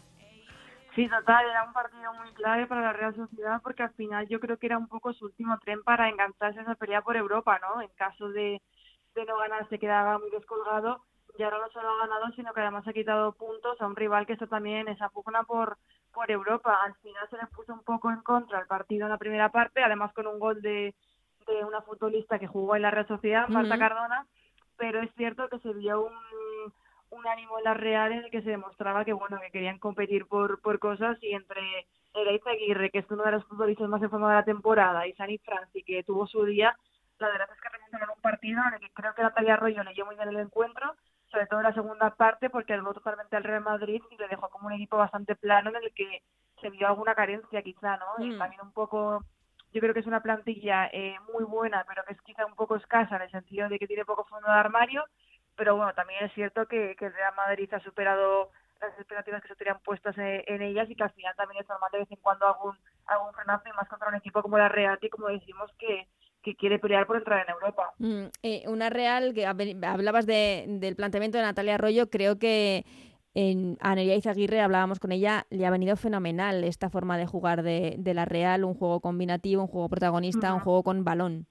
[0.96, 4.40] Sí, total, era un partido muy clave para la Real Sociedad porque al final yo
[4.40, 7.60] creo que era un poco su último tren para engancharse a esa pelea por Europa,
[7.60, 7.82] ¿no?
[7.82, 8.62] En caso de,
[9.16, 11.04] no ganar se quedaba muy descolgado
[11.38, 14.26] y ahora no solo ha ganado, sino que además ha quitado puntos a un rival
[14.26, 15.78] que está también esa pugna por,
[16.14, 16.80] por Europa.
[16.82, 19.84] Al final se le puso un poco en contra el partido en la primera parte,
[19.84, 20.96] además con un gol de,
[21.52, 24.26] de una futbolista que jugó en la Real Sociedad, Marta Cardona,
[24.78, 26.14] pero es cierto que se vio un,
[27.10, 30.26] un ánimo en la Real en el que se demostraba que bueno que querían competir
[30.26, 31.62] por, por cosas y entre
[32.14, 35.14] Ereiza Aguirre, que es uno de los futbolistas más en forma de la temporada, y
[35.14, 36.78] Sani Franci, que tuvo su día,
[37.20, 40.06] la verdad es que remontaron un partido en el que creo que Natalia Arroyo leyó
[40.06, 40.96] muy bien el encuentro,
[41.32, 44.50] sobre todo en la segunda parte, porque algo totalmente al Real Madrid y le dejó
[44.50, 46.22] como un equipo bastante plano en el que
[46.62, 48.24] se vio alguna carencia quizá, ¿no?
[48.24, 48.38] Y mm.
[48.38, 49.24] también un poco
[49.74, 52.76] yo creo que es una plantilla eh, muy buena, pero que es quizá un poco
[52.76, 55.04] escasa en el sentido de que tiene poco fondo de armario,
[55.56, 59.56] pero bueno, también es cierto que, el Real Madrid ha superado las expectativas que se
[59.56, 62.18] tenían puestas eh, en, ellas y que al final también es normal de vez en
[62.22, 65.72] cuando algún, algún frenazo y más contra un equipo como la Real, que como decimos
[65.80, 66.08] que,
[66.44, 67.94] que quiere pelear por entrar en Europa.
[67.98, 72.86] Mm, eh, una Real, que hablabas de, del planteamiento de Natalia Arroyo, creo que
[73.36, 77.96] en Anelia Izaguirre hablábamos con ella, le ha venido fenomenal esta forma de jugar de,
[77.98, 81.48] de la Real, un juego combinativo, un juego protagonista, un juego con balón.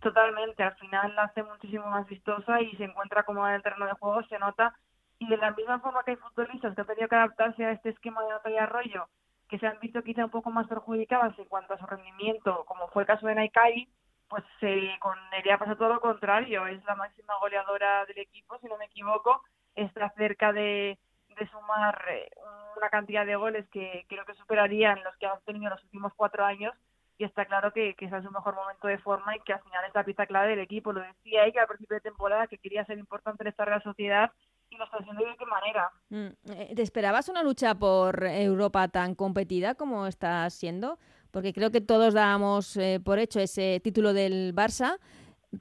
[0.00, 3.86] Totalmente, al final la hace muchísimo más vistosa y se encuentra como en el terreno
[3.86, 4.74] de juego, se nota.
[5.18, 7.88] Y de la misma forma que hay futbolistas que han tenido que adaptarse a este
[7.88, 9.08] esquema de Natalia Arroyo,
[9.48, 12.88] que se han visto quizá un poco más perjudicadas en cuanto a su rendimiento, como
[12.88, 13.88] fue el caso de Naikari,
[14.28, 18.66] pues eh, con Nerea pasa todo lo contrario, es la máxima goleadora del equipo, si
[18.66, 19.42] no me equivoco,
[19.74, 20.98] está cerca de,
[21.34, 22.30] de sumar eh,
[22.76, 26.44] una cantidad de goles que creo que superarían los que han tenido los últimos cuatro
[26.44, 26.74] años
[27.16, 29.62] y está claro que, que ese es su mejor momento de forma y que al
[29.62, 30.92] final es la pieza clave del equipo.
[30.92, 34.32] Lo decía ella al principio de temporada que quería ser importante en esta Real Sociedad
[34.70, 35.90] y lo está haciendo de qué manera.
[36.08, 40.98] Mm, eh, ¿Te esperabas una lucha por Europa tan competida como está siendo?
[41.30, 44.98] Porque creo que todos dábamos eh, por hecho ese título del Barça,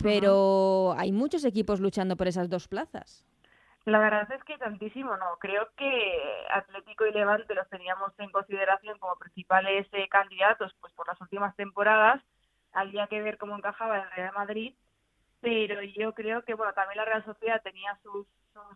[0.01, 3.23] pero hay muchos equipos luchando por esas dos plazas.
[3.86, 5.38] La verdad es que tantísimo no.
[5.39, 11.08] Creo que Atlético y Levante los teníamos en consideración como principales eh, candidatos pues por
[11.08, 12.24] las últimas temporadas.
[12.72, 14.74] Había que ver cómo encajaba el Real Madrid,
[15.41, 18.26] pero yo creo que bueno también la Real Sociedad tenía sus,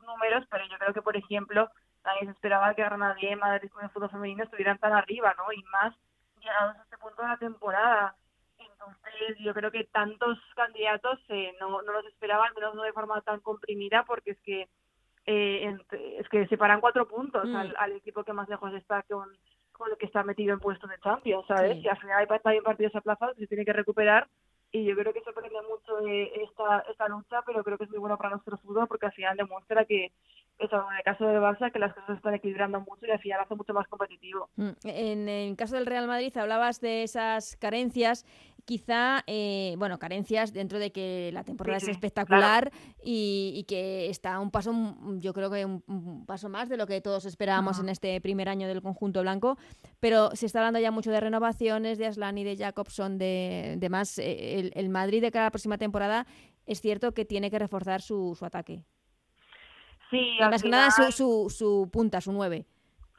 [0.05, 1.69] números, pero yo creo que por ejemplo
[2.03, 5.51] nadie se esperaba que Granada y Madrid con el fútbol femenino estuvieran tan arriba, ¿no?
[5.53, 5.95] Y más
[6.39, 8.15] llegados a este punto de la temporada.
[8.57, 12.93] Entonces, yo creo que tantos candidatos eh, no, no los esperaban, al menos no de
[12.93, 14.67] forma tan comprimida, porque es que
[15.27, 15.77] eh,
[16.17, 17.55] es que separan cuatro puntos mm.
[17.77, 19.27] al, equipo que más lejos está con,
[19.73, 21.83] con el que está metido en puestos de Champions, ¿sabes?
[21.83, 24.27] Y al final hay también partidos aplazados que se tiene que recuperar
[24.71, 27.99] y yo creo que sorprende mucho eh, esta, esta lucha, pero creo que es muy
[27.99, 30.11] bueno para nuestro fútbol porque al final demuestra que,
[30.59, 33.19] eso, en el caso de Barça, que las cosas se están equilibrando mucho y al
[33.19, 34.49] final hace mucho más competitivo.
[34.55, 34.71] Mm.
[34.83, 38.25] En el caso del Real Madrid hablabas de esas carencias
[38.67, 42.69] quizá, eh, bueno, carencias dentro de que la temporada es espectacular
[43.01, 44.73] y, que está un paso,
[45.19, 48.67] yo creo que un, paso más de lo que todos esperábamos en este primer año
[48.67, 49.57] del conjunto blanco,
[50.01, 54.19] pero se está hablando ya mucho de renovaciones, de Aslani, de Jacobson, de, de más.
[54.19, 56.27] Eh, el, Madrid de cada próxima temporada
[56.65, 58.83] es cierto que tiene que reforzar su, su ataque.
[60.09, 62.65] Sí, más que nada su, su, su punta, su nueve.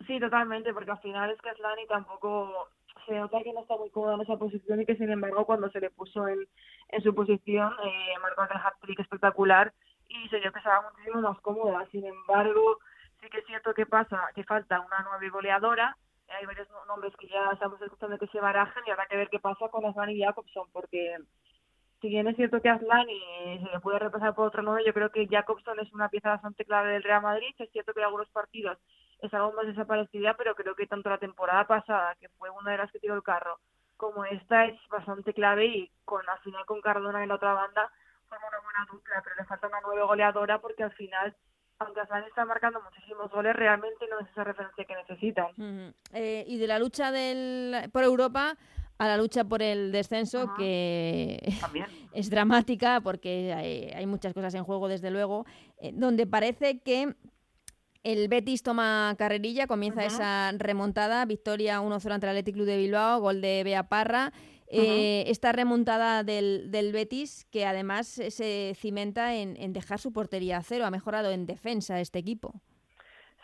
[0.06, 2.68] Sí, totalmente, porque al final es que Aslani tampoco
[3.08, 5.70] se nota que no está muy cómodo en esa posición y que sin embargo cuando
[5.70, 6.46] se le puso en,
[6.90, 9.72] en su posición eh, marcó el hat-trick espectacular
[10.08, 11.86] y se dio que estaba muchísimo más cómoda.
[11.90, 12.78] Sin embargo,
[13.20, 15.96] sí que es cierto que pasa, que falta una nueva goleadora.
[16.28, 19.38] Hay varios nombres que ya estamos escuchando que se barajan y habrá que ver qué
[19.38, 21.16] pasa con Aslan y Jacobson, porque
[22.00, 24.92] si bien es cierto que Aslan y se le puede repasar por otro nombre, yo
[24.92, 27.54] creo que Jacobson es una pieza bastante clave del Real Madrid.
[27.59, 28.78] Es cierto que en algunos partidos
[29.20, 32.78] es algo más desaparecida, pero creo que tanto la temporada pasada, que fue una de
[32.78, 33.58] las que tiró el carro,
[33.96, 37.90] como esta es bastante clave y con al final con Cardona en la otra banda
[38.28, 41.34] forma una buena dupla, pero le falta una nueva goleadora porque al final
[41.80, 45.46] aunque Aslan está marcando muchísimos goles, realmente no es esa referencia que necesitan.
[46.12, 48.56] eh, y de la lucha del, por Europa
[48.98, 51.38] a la lucha por el descenso, que
[52.12, 55.46] es dramática porque hay, hay, muchas cosas en juego, desde luego,
[55.80, 57.14] eh, donde parece que
[58.03, 63.20] el Betis toma carrerilla, comienza esa remontada, victoria 1-0 ante el Athletic Club de Bilbao,
[63.20, 64.32] gol de Bea Parra.
[64.70, 70.59] Eh, esta remontada del, del, Betis, que además se cimenta en, en, dejar su portería
[70.59, 72.61] a cero, ha mejorado en defensa este equipo.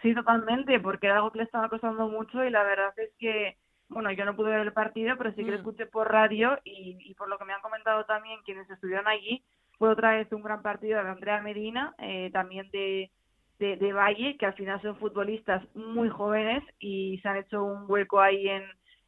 [0.03, 3.57] Sí, totalmente, porque era algo que le estaba costando mucho y la verdad es que,
[3.89, 6.99] bueno, yo no pude ver el partido, pero sí que lo escuché por radio y,
[7.01, 9.43] y, por lo que me han comentado también quienes estuvieron allí,
[9.79, 13.11] fue otra vez un gran partido de Andrea Medina, eh, también de,
[13.59, 17.85] de, de Valle, que al final son futbolistas muy jóvenes y se han hecho un
[17.89, 18.65] hueco ahí en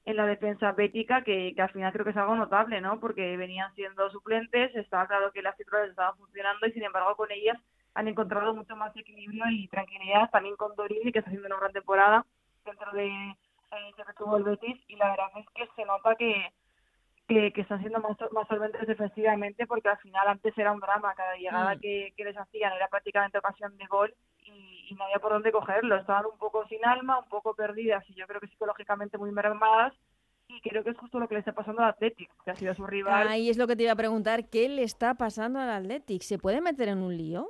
[0.07, 3.01] en la defensa bética, que, que, al final creo que es algo notable, ¿no?
[3.01, 7.31] Porque venían siendo suplentes, estaba claro que las titulares estaban funcionando y sin embargo con
[7.33, 7.59] ellas
[7.95, 11.73] han encontrado mucho más equilibrio y tranquilidad, también con Dorini, que está haciendo una gran
[11.73, 12.25] temporada
[12.65, 13.93] dentro de eh,
[14.37, 16.53] el Betis, y la verdad es que se nota que,
[17.29, 21.15] que, que están siendo más, más solventes defensivamente, porque al final antes era un drama,
[21.15, 21.81] cada llegada Mm.
[21.81, 24.15] que, que les hacían era prácticamente ocasión de gol,
[24.45, 25.97] y, y no había por dónde cogerlo.
[25.97, 29.93] Estaban un poco sin alma, un poco perdidas y yo creo que psicológicamente muy mermadas.
[30.49, 32.73] Y creo que es justo lo que le está pasando al Athletic, que ha sido
[32.73, 33.27] su rival.
[33.27, 36.23] Ahí es lo que te iba a preguntar, ¿qué le está pasando al Athletic?
[36.23, 37.49] ¿Se puede meter en un lío?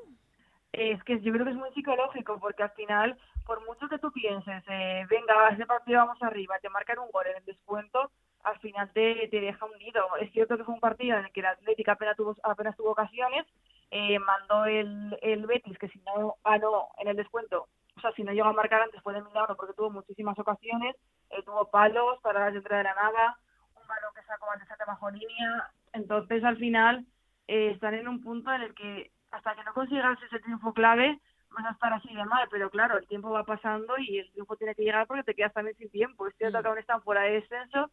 [0.72, 4.10] Es que yo creo que es muy psicológico, porque al final, por mucho que tú
[4.12, 8.10] pienses, eh, venga, ese partido vamos arriba, te marcan un gol en el descuento,
[8.46, 10.04] al final te, te deja hundido.
[10.20, 12.92] Es cierto que fue un partido en el que el Athletic apenas tuvo, apenas tuvo
[12.92, 13.44] ocasiones,
[13.90, 17.66] eh, mandó el, el Betis, que si no ganó en el descuento,
[17.96, 20.94] o sea, si no llegó a marcar antes fue de milagro porque tuvo muchísimas ocasiones,
[21.30, 23.36] eh, tuvo palos, paradas dentro de la nada,
[23.74, 27.04] un balón que sacó antes a bajo línea, entonces al final
[27.48, 31.18] eh, están en un punto en el que hasta que no consigas ese triunfo clave
[31.50, 34.56] vas a estar así de mal, pero claro, el tiempo va pasando y el triunfo
[34.56, 37.22] tiene que llegar porque te quedas también sin tiempo, es cierto que aún están fuera
[37.22, 37.90] de descenso,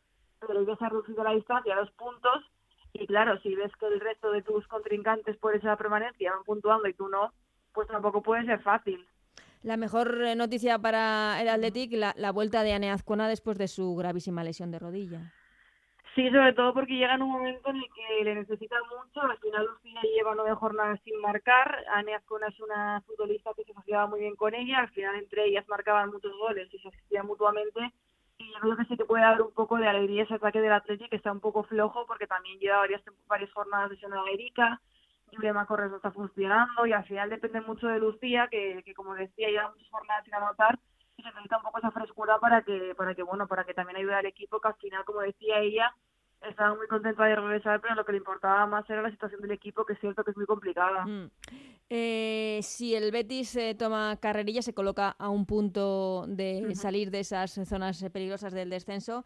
[0.48, 2.44] pero ellos han reducido la distancia a dos puntos
[2.94, 6.88] y claro, si ves que el resto de tus contrincantes por esa permanencia van puntuando
[6.88, 7.34] y tú no,
[7.74, 9.06] pues tampoco puede ser fácil.
[9.64, 13.68] La mejor eh, noticia para el Athletic, la, la vuelta de Ane Azcona después de
[13.68, 15.34] su gravísima lesión de rodilla.
[16.16, 19.22] Sí, sobre todo porque llega en un momento en el que le necesita mucho.
[19.22, 21.84] Al final Lucía lleva nueve jornadas sin marcar.
[21.91, 24.82] Ane Azcona es una futbolista que se asociaba muy bien con ella.
[24.82, 27.80] Al final entre ellas marcaban muchos goles y se asistían mutuamente.
[28.54, 31.10] Yo creo que sí que puede dar un poco de alegría ese ataque del Athletic,
[31.10, 34.80] que está un poco flojo porque también lleva varias, varias jornadas lesionada Erika.
[35.36, 39.16] Julián Corres no está funcionando y al final depende mucho de Lucía, que, que como
[39.16, 40.80] decía, lleva muchas jornadas sin anotar
[41.18, 43.97] y se necesita un poco esa frescura para que, para que bueno, para que también
[43.97, 45.95] ayude al equipo, que al final, como decía ella,
[46.50, 49.52] estaba muy contenta de regresar, pero lo que le importaba más era la situación del
[49.52, 51.06] equipo, que es cierto que es muy complicada.
[51.06, 51.30] Mm.
[51.89, 57.20] Eh, si el Betis eh, toma carrerilla, se coloca a un punto de salir de
[57.20, 59.26] esas zonas eh, peligrosas del descenso.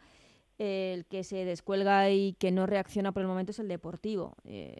[0.59, 4.35] El que se descuelga y que no reacciona por el momento es el Deportivo.
[4.43, 4.75] Eh,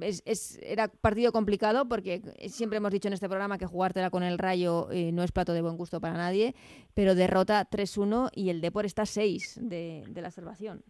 [0.00, 4.22] es, es- era partido complicado porque siempre hemos dicho en este programa que jugártela con
[4.22, 6.54] el Rayo eh, no es plato de buen gusto para nadie,
[6.94, 10.84] pero derrota 3-1 y el Depor está 6 de, de la salvación.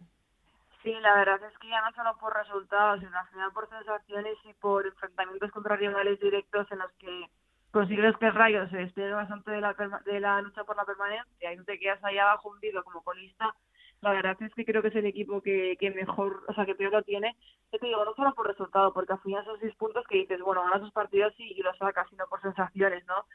[0.83, 4.37] Sí, la verdad es que ya no solo por resultados, sino al final por sensaciones
[4.45, 7.25] y por enfrentamientos contra rivales directos en los que
[7.71, 9.75] consigues que el Rayo se despegue bastante de la,
[10.05, 13.53] de la lucha por la permanencia y no te quedas ahí abajo hundido como colista.
[14.01, 16.75] La verdad es que creo que es el equipo que, que mejor, o sea, que
[16.75, 17.35] peor lo tiene.
[17.71, 20.39] Yo te digo, no solo por resultado, porque al final son seis puntos que dices,
[20.41, 23.25] bueno, ganas sus partidos y, y los sacas, sino por sensaciones, ¿no?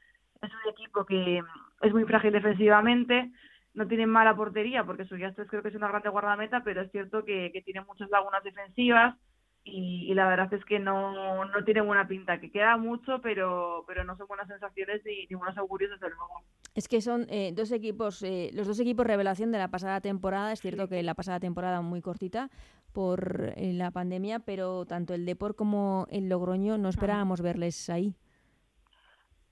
[0.40, 1.42] Es un equipo que
[1.80, 3.30] es muy frágil defensivamente,
[3.74, 7.24] no tiene mala portería, porque Suyastres creo que es una grande guardameta, pero es cierto
[7.24, 9.16] que, que tiene muchas lagunas defensivas
[9.64, 13.84] y, y la verdad es que no, no tiene buena pinta, que queda mucho, pero,
[13.86, 16.42] pero no son buenas sensaciones ni, ni buenos augurios desde luego.
[16.74, 20.52] Es que son eh, dos equipos, eh, los dos equipos revelación de la pasada temporada.
[20.52, 22.50] Es cierto que la pasada temporada muy cortita
[22.92, 28.16] por eh, la pandemia, pero tanto el Depor como el Logroño no esperábamos verles ahí.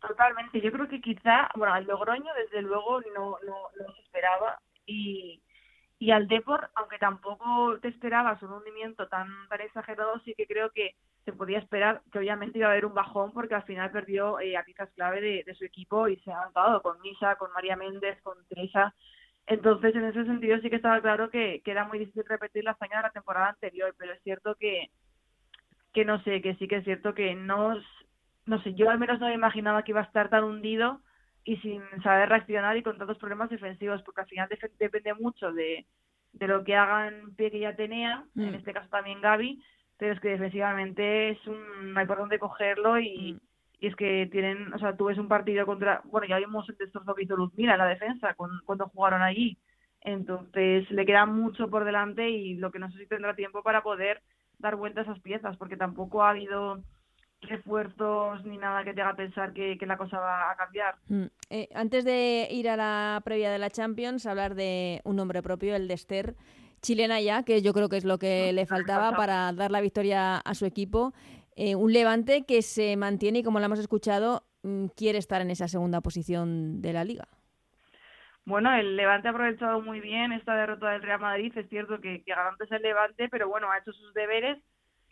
[0.01, 0.61] Totalmente.
[0.61, 5.43] Yo creo que quizá, bueno, al Logroño desde luego no, no, no se esperaba y,
[5.99, 10.71] y al Depor, aunque tampoco te esperabas un hundimiento tan, tan exagerado, sí que creo
[10.71, 10.95] que
[11.27, 14.57] se podía esperar que obviamente iba a haber un bajón porque al final perdió eh,
[14.57, 17.77] a piezas clave de, de, su equipo y se ha notado con Misa, con María
[17.77, 18.95] Méndez, con Teresa.
[19.47, 22.71] Entonces, en ese sentido sí que estaba claro que, que era muy difícil repetir la
[22.71, 24.91] hazaña de la temporada anterior, pero es cierto que,
[25.93, 27.75] que no sé, que sí que es cierto que no,
[28.51, 31.01] no sé, yo al menos no me imaginaba que iba a estar tan hundido
[31.45, 35.87] y sin saber reaccionar y con tantos problemas defensivos, porque al final depende mucho de,
[36.33, 38.55] de lo que hagan pie que ya tenía, en mm.
[38.57, 39.63] este caso también Gaby,
[39.97, 43.41] pero es que defensivamente es un, hay por dónde cogerlo y, mm.
[43.79, 46.77] y, es que tienen, o sea, tú ves un partido contra, bueno, ya vimos el
[46.77, 49.59] destrozo que hizo Luzmila en la defensa cuando jugaron allí,
[50.01, 53.85] entonces le queda mucho por delante y lo que no sé si tendrá tiempo para
[53.85, 54.23] poder
[54.59, 56.83] dar vuelta a esas piezas, porque tampoco ha habido
[57.43, 60.97] refuerzos ni nada que te haga pensar que, la cosa va a cambiar.
[61.09, 61.25] Mm.
[61.51, 65.75] Eh, antes de ir a la previa de la Champions, hablar de un nombre propio,
[65.75, 66.35] el de Esther,
[66.83, 70.39] chilena ya, que yo creo que es lo que le faltaba para dar la victoria
[70.39, 71.13] a su equipo.
[71.57, 75.51] Eh, un Levante que se mantiene y, como lo hemos escuchado, mm, quiere estar en
[75.51, 77.29] esa segunda posición de la liga.
[78.45, 81.53] Bueno, el Levante ha aprovechado muy bien esta derrota del Real Madrid.
[81.57, 84.59] Es cierto que, que es el Levante, pero bueno, ha hecho sus deberes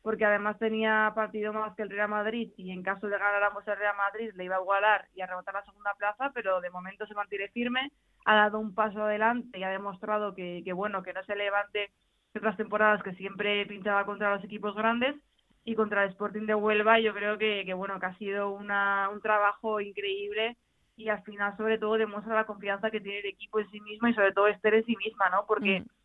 [0.03, 3.67] porque además tenía partido más que el Real Madrid y en caso de ganar ambos
[3.67, 6.71] el Real Madrid le iba a igualar y a rebotar la segunda plaza, pero de
[6.71, 7.91] momento se mantiene firme,
[8.25, 11.91] ha dado un paso adelante y ha demostrado que, que bueno, que no se levante
[12.35, 15.17] otras temporadas que siempre pinchaba contra los equipos grandes
[15.65, 19.09] y contra el Sporting de Huelva yo creo que, que bueno, que ha sido una,
[19.11, 20.57] un trabajo increíble
[20.97, 24.09] y al final sobre todo demuestra la confianza que tiene el equipo en sí mismo
[24.09, 25.45] y sobre todo Esther en sí misma, ¿no?
[25.47, 25.98] Porque mm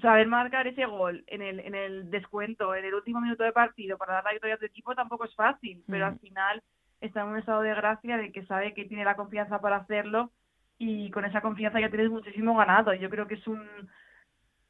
[0.00, 3.98] saber marcar ese gol en el, en el descuento, en el último minuto de partido
[3.98, 6.62] para dar la victoria a tu equipo tampoco es fácil, pero al final
[7.00, 10.30] está en un estado de gracia de que sabe que tiene la confianza para hacerlo
[10.78, 12.94] y con esa confianza ya tienes muchísimo ganado.
[12.94, 13.62] Yo creo que es un,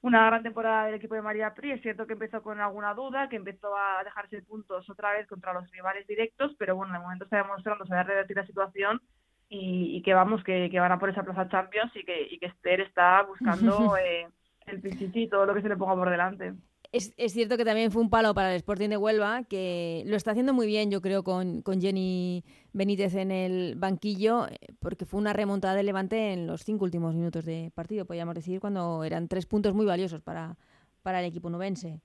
[0.02, 1.72] una gran temporada del equipo de María Pri.
[1.72, 5.52] Es cierto que empezó con alguna duda, que empezó a dejarse puntos otra vez contra
[5.52, 9.00] los rivales directos, pero bueno, de momento está demostrando saber revertir la situación
[9.48, 12.38] y, y que vamos, que, que, van a por esa plaza Champions y que, y
[12.38, 14.28] que Esther está buscando eh,
[14.70, 16.54] el pichichi todo lo que se le ponga por delante.
[16.92, 20.16] Es, es, cierto que también fue un palo para el Sporting de Huelva, que lo
[20.16, 22.42] está haciendo muy bien, yo creo, con, con Jenny
[22.72, 24.46] Benítez en el banquillo,
[24.80, 28.58] porque fue una remontada de Levante en los cinco últimos minutos de partido, podríamos decir,
[28.58, 30.56] cuando eran tres puntos muy valiosos para,
[31.02, 32.00] para el equipo nubense.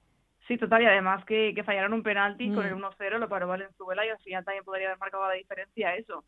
[0.47, 2.67] Sí, total, y además que, que fallaron un penalti con mm.
[2.67, 6.23] el 1-0, lo paró Valenzuela y al final también podría haber marcado la diferencia eso.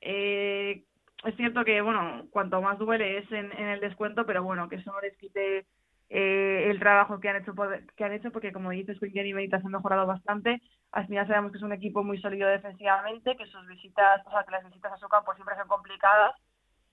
[0.00, 0.82] Eh,
[1.24, 4.76] es cierto que, bueno, cuanto más duele es en, en el descuento, pero bueno, que
[4.76, 5.66] eso no les quite
[6.10, 7.54] eh, el trabajo que han hecho
[7.96, 11.52] que han hecho porque como dices Queen y Benítez han mejorado bastante al final sabemos
[11.52, 14.92] que es un equipo muy sólido defensivamente que sus visitas o sea que las visitas
[14.92, 16.34] a su campo siempre son complicadas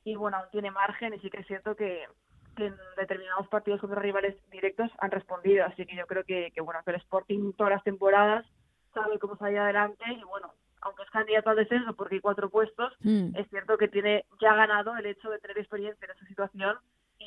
[0.04, 2.04] y bueno tiene margen y sí que es cierto que,
[2.58, 6.82] en determinados partidos contra rivales directos han respondido así que yo creo que, que bueno
[6.84, 8.46] que el Sporting todas las temporadas
[8.94, 10.54] sabe cómo salir adelante y bueno
[10.86, 13.36] aunque es candidato al descenso porque hay cuatro puestos, mm.
[13.36, 16.78] es cierto que tiene ya ganado el hecho de tener experiencia en esa situación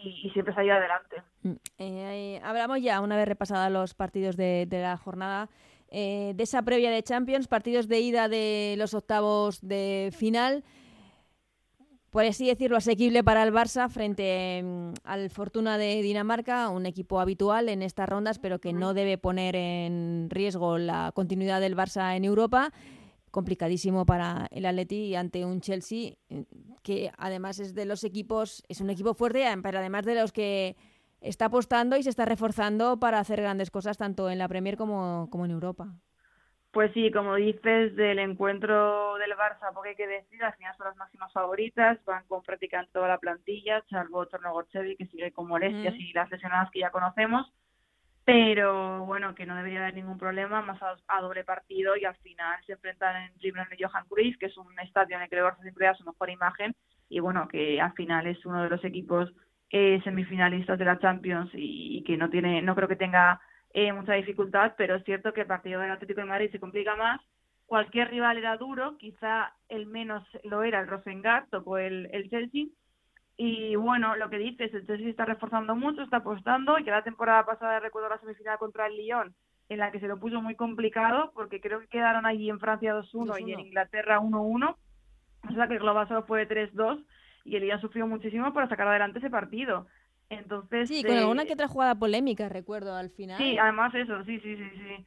[0.03, 1.23] y, siempre salir adelante.
[1.43, 1.53] Mm.
[1.79, 5.49] Eh, hablamos ya, una vez repasada los partidos de, la jornada,
[5.91, 10.65] eh, de esa previa de Champions, partidos de ida de los octavos de final.
[12.11, 17.21] Por así decirlo, asequible para el Barça frente mm, al Fortuna de Dinamarca, un equipo
[17.21, 22.17] habitual en estas rondas, pero que no debe poner en riesgo la continuidad del Barça
[22.17, 22.73] en Europa
[23.39, 26.45] complicadísimo para el Atleti ante un Chelsea eh,
[26.83, 30.75] que además es de los equipos, es un equipo fuerte, pero además de los que
[31.21, 35.29] está apostando y se está reforzando para hacer grandes cosas tanto en la Premier como,
[35.31, 35.87] como en Europa.
[36.73, 40.87] Pues sí, como dices, del encuentro del Barça, porque hay que decir, al final son
[40.87, 45.47] las máximas favoritas, van con prácticamente toda la plantilla, salvo Torno Gorchevi, que sigue con
[45.47, 47.47] molestias y las lesionadas que ya conocemos
[48.29, 52.63] pero bueno, que no debería haber ningún problema, más a, doble partido y al final
[52.67, 55.45] se enfrentan en Dribbler y Johan Cruyff, que es un estadio en el que el
[55.45, 56.77] Barça siempre da su mejor imagen
[57.09, 59.33] y bueno, que al final es uno de los equipos
[59.71, 63.41] eh, semifinalistas de la Champions y, que no tiene, no creo que tenga
[63.73, 66.97] eh, mucha dificultad, pero es cierto que el partido del Atlético de Madrid se complica
[66.97, 67.23] más.
[67.65, 72.67] Cualquier rival era duro, quizá el menos lo era el Rosengard, tocó el, el Chelsea,
[73.41, 77.05] y bueno, lo que dices, el Chelsea está reforzando mucho, está apostando, y que la
[77.05, 79.33] temporada pasada recuerdo la semifinal contra el Lyon,
[79.69, 82.95] en la que se lo puso muy complicado, porque creo que quedaron allí en Francia
[82.95, 84.77] 2-1 y en Inglaterra 1-1,
[85.49, 87.05] o sea que el global solo fue 3-2,
[87.45, 89.87] y el Lyon sufrió muchísimo para sacar adelante ese partido.
[90.31, 93.39] Entonces, sí, con alguna que otra jugada polémica, recuerdo, al final.
[93.39, 95.07] Sí, además eso, sí, sí, sí, sí.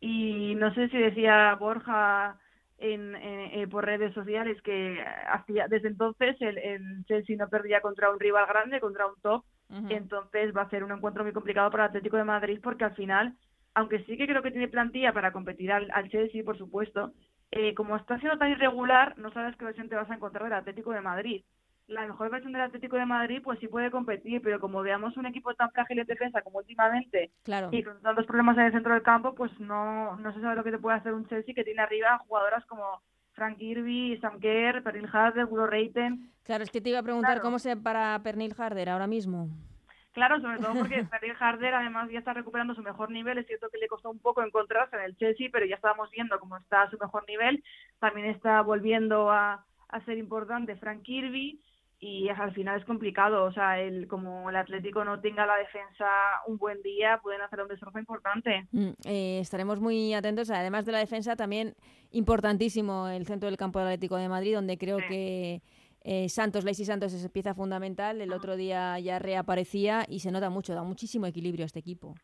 [0.00, 2.38] Y no sé si decía Borja
[2.82, 8.10] en, eh, por redes sociales que hacía desde entonces el, el, Chelsea no perdía contra
[8.10, 9.44] un rival grande, contra un top,
[9.88, 12.94] entonces va a ser un encuentro muy complicado para el Atlético de Madrid porque al
[12.94, 13.34] final,
[13.74, 17.14] aunque sí que creo que tiene plantilla para competir al, al Chelsea, por supuesto,
[17.52, 20.54] eh, como está siendo tan irregular, no sabes qué versión te vas a encontrar del
[20.54, 21.44] Atlético de Madrid.
[21.88, 25.26] La mejor versión del Atlético de Madrid, pues sí puede competir, pero como veamos un
[25.26, 27.30] equipo tan frágil en defensa como últimamente
[27.70, 30.64] y con tantos problemas en el centro del campo, pues no, no se sabe lo
[30.64, 33.02] que te puede hacer un Chelsea que tiene arriba jugadoras como
[33.32, 36.30] Frank Kirby, Sam Kerr, Pernil Harder, Gulo Reiten.
[36.44, 39.48] Claro, es que te iba a preguntar cómo se para Pernil Harder ahora mismo.
[40.12, 43.38] Claro, sobre todo porque Pernil Harder además ya está recuperando su mejor nivel.
[43.38, 46.38] Es cierto que le costó un poco encontrarse en el Chelsea, pero ya estábamos viendo
[46.38, 47.64] cómo está a su mejor nivel.
[47.98, 49.64] También está volviendo a,
[50.06, 51.60] ser importante Frank Kirby
[52.04, 53.44] y al final es complicado.
[53.44, 56.08] O sea, el, como el Atlético no tenga la defensa
[56.48, 58.66] un buen día, pueden hacer un destrozo importante.
[58.72, 60.50] Mm, eh, estaremos muy atentos.
[60.50, 61.76] Además de la defensa, también
[62.10, 65.62] importantísimo el centro del campo del Atlético de Madrid, donde creo que
[66.02, 70.50] eh, Santos, Lacey Santos es pieza fundamental, el otro día ya reaparecía y se nota
[70.50, 72.16] mucho, da muchísimo equilibrio a este equipo.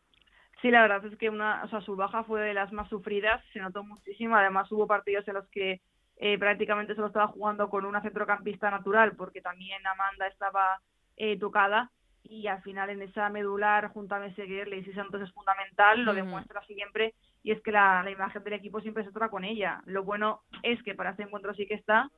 [0.61, 3.41] Sí, la verdad es que una, o sea, su baja fue de las más sufridas,
[3.53, 5.79] se notó muchísimo, además hubo partidos en los que
[6.19, 10.79] eh, prácticamente solo estaba jugando con una centrocampista natural porque también Amanda estaba
[11.17, 11.91] eh, tocada
[12.23, 16.61] y al final en esa medular junto a Meseguer, Lacey Santos es fundamental, lo demuestra
[16.65, 19.81] siempre y es que la, la imagen del equipo siempre se trata con ella.
[19.85, 22.11] Lo bueno es que para este encuentro sí que está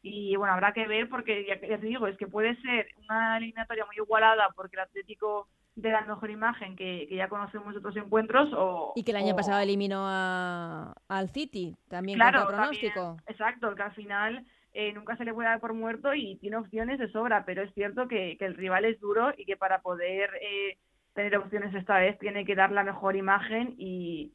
[0.00, 3.84] y bueno, habrá que ver porque ya, te digo, es que puede ser una eliminatoria
[3.84, 8.50] muy igualada porque el Atlético de la mejor imagen que, ya conocemos de otros encuentros
[8.54, 13.16] o y que el año pasado eliminó al City también claro, pronóstico.
[13.26, 16.98] exacto que al final eh, nunca se le puede dar por muerto y tiene opciones
[16.98, 20.76] de sobra pero es cierto que, el rival es duro y que para poder eh,
[21.14, 24.32] tener opciones esta vez tiene que dar la mejor imagen y,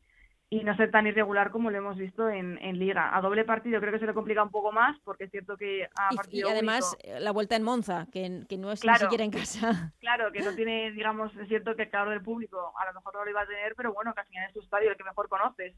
[0.49, 3.15] y no ser tan irregular como lo hemos visto en, en, Liga.
[3.15, 5.89] A doble partido creo que se le complica un poco más porque es cierto que
[5.97, 9.23] a y, y además eh, la vuelta en Monza, que, que no es ni siquiera
[9.23, 9.93] en casa.
[9.99, 13.15] Claro, que no tiene, digamos, es cierto que el calor del público a lo mejor
[13.15, 15.75] no lo iba a tener, pero bueno, final es tu estadio el que mejor conoces.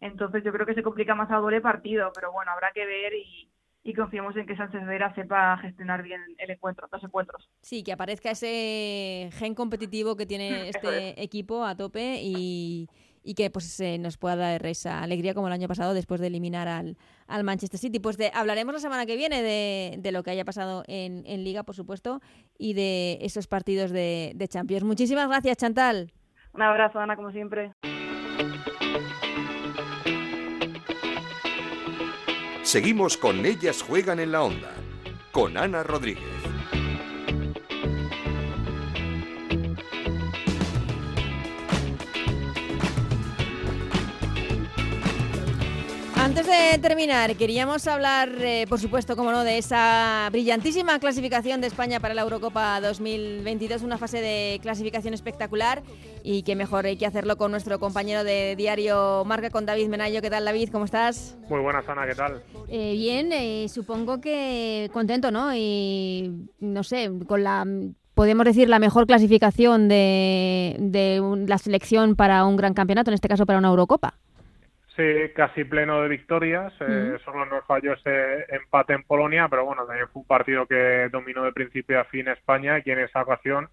[0.00, 3.14] Entonces yo creo que se complica más a doble partido, pero bueno, habrá que ver
[3.14, 3.50] y,
[3.82, 7.48] y confiamos en que Sánchez Vera sepa gestionar bien el encuentro, los encuentros.
[7.62, 12.88] Sí, que aparezca ese gen competitivo que tiene este equipo a tope y
[13.22, 16.68] y que pues nos pueda dar esa alegría como el año pasado después de eliminar
[16.68, 16.96] al,
[17.26, 17.98] al Manchester City.
[17.98, 21.44] Pues de, hablaremos la semana que viene de, de lo que haya pasado en, en,
[21.44, 22.20] Liga, por supuesto,
[22.58, 24.84] y de esos partidos de, de Champions.
[24.84, 26.12] Muchísimas gracias, Chantal.
[26.52, 27.72] Un abrazo, Ana, como siempre.
[32.62, 34.70] Seguimos con Ellas Juegan en la Onda,
[35.32, 36.49] con Ana Rodríguez.
[46.20, 51.66] Antes de terminar, queríamos hablar, eh, por supuesto, como no, de esa brillantísima clasificación de
[51.66, 55.82] España para la Eurocopa 2022, una fase de clasificación espectacular
[56.22, 60.20] y qué mejor hay que hacerlo con nuestro compañero de diario Marca, con David Menayo.
[60.20, 60.68] ¿Qué tal, David?
[60.70, 61.38] ¿Cómo estás?
[61.48, 62.42] Muy buenas, Ana, ¿qué tal?
[62.68, 65.56] Eh, bien, eh, supongo que contento, ¿no?
[65.56, 67.64] Y no sé, con la
[68.12, 73.28] podemos decir, la mejor clasificación de, de, la selección para un gran campeonato, en este
[73.28, 74.18] caso para una Eurocopa.
[74.96, 76.72] Sí, casi pleno de victorias.
[76.80, 81.08] Eh, solo nos falló ese empate en Polonia, pero bueno, también fue un partido que
[81.12, 83.68] dominó de principio a fin España y que en esa ocasión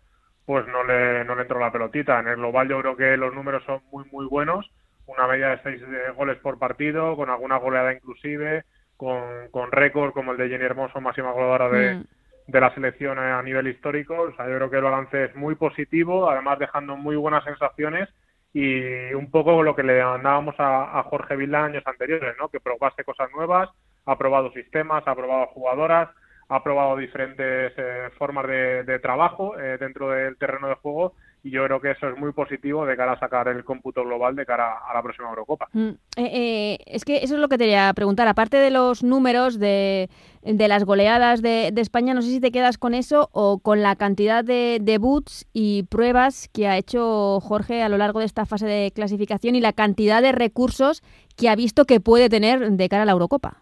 [0.46, 2.20] pues no le, no le entró la pelotita.
[2.20, 4.70] En el global yo creo que los números son muy, muy buenos.
[5.08, 8.64] Una media de seis eh, goles por partido, con alguna goleada inclusive,
[8.96, 12.04] con, con récord como el de Jenny Hermoso, máxima goleadora de, mm.
[12.48, 14.22] de la selección a nivel histórico.
[14.22, 18.08] O sea, yo creo que el balance es muy positivo, además dejando muy buenas sensaciones
[18.54, 22.50] y un poco lo que le mandábamos a, Jorge Vilda años anteriores, ¿no?
[22.50, 23.70] que probase cosas nuevas,
[24.06, 26.10] ha probado sistemas, ha probado jugadoras,
[26.50, 31.64] ha probado diferentes eh, formas de, trabajo eh, dentro del terreno de juego y yo
[31.66, 34.80] creo que eso es muy positivo de cara a sacar el cómputo global de cara
[34.88, 35.68] a la próxima Eurocopa.
[35.74, 38.28] Mm, eh, es que eso es lo que te quería preguntar.
[38.28, 40.10] Aparte de los números de,
[40.54, 43.82] de las goleadas de, de, España, no sé si te quedas con eso o con
[43.82, 48.46] la cantidad de debuts y pruebas que ha hecho Jorge a lo largo de esta
[48.46, 51.04] fase de clasificación y la cantidad de recursos
[51.38, 53.62] que ha visto que puede tener de cara a la Eurocopa.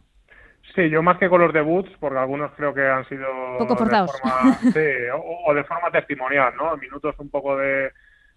[0.76, 3.28] Sí, yo más que con los debuts, porque algunos creo que han sido
[3.58, 4.12] poco forzados.
[4.62, 4.80] sí,
[5.46, 6.76] o, de forma testimonial, ¿no?
[6.76, 7.92] Minutos un poco de,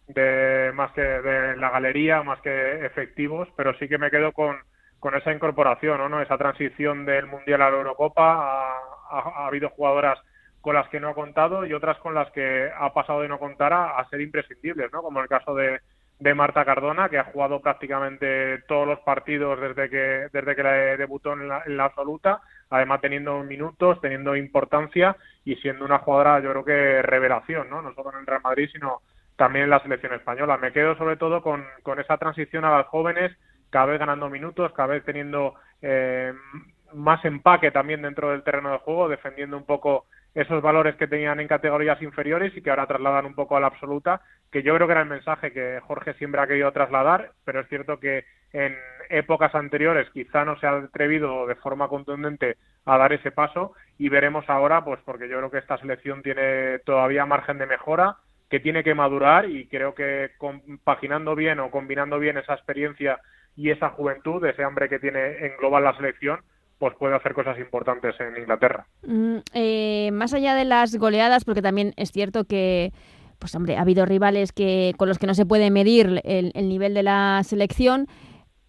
[0.07, 4.57] de más que de la galería, más que efectivos, pero sí que me quedo con,
[5.01, 6.21] con esa incorporación, ¿no?
[6.21, 8.77] Esa transición del Mundial a la Eurocopa.
[9.11, 10.19] Ha, ha, habido jugadoras
[10.61, 13.39] con las que no ha contado y otras con las que ha pasado de no
[13.39, 15.03] contar a, ser imprescindibles, ¿no?
[15.03, 15.81] Como el caso de,
[16.35, 21.49] Marta Cardona, que ha jugado prácticamente todos los partidos desde que, desde que debutó en
[21.49, 26.65] la, en la absoluta, además teniendo minutos, teniendo importancia y siendo una jugadora, yo creo
[26.65, 27.83] que revelación, ¿no?
[27.83, 29.01] No solo en el Real Madrid, sino
[29.37, 30.57] también en la selección española.
[30.59, 33.33] Me quedo sobre todo con, con esa transición a las jóvenes,
[33.71, 36.33] cada vez ganando minutos, cada vez teniendo eh,
[36.95, 41.41] más empaque también dentro del terreno de juego, defendiendo un poco esos valores que tenían
[41.41, 44.21] en categorías inferiores y que ahora trasladan un poco a la absoluta,
[44.53, 47.69] que yo creo que era el mensaje que Jorge siempre ha querido trasladar, pero es
[47.69, 48.77] cierto que en
[49.11, 54.09] épocas anteriores quizá no se ha atrevido de forma contundente a dar ese paso y
[54.09, 58.17] veremos ahora, pues porque yo creo que esta selección tiene todavía margen de mejora,
[58.49, 63.21] que tiene que madurar y creo que compaginando bien o combinando bien esa experiencia
[63.57, 66.41] y esa juventud, ese hambre que tiene en global la selección,
[66.79, 68.87] pues puede hacer cosas importantes en Inglaterra.
[69.03, 72.93] Mm, eh, más allá de las goleadas, porque también es cierto que
[73.39, 76.95] pues hombre, ha habido rivales que con los que no se puede medir el, nivel
[76.95, 78.07] de la selección.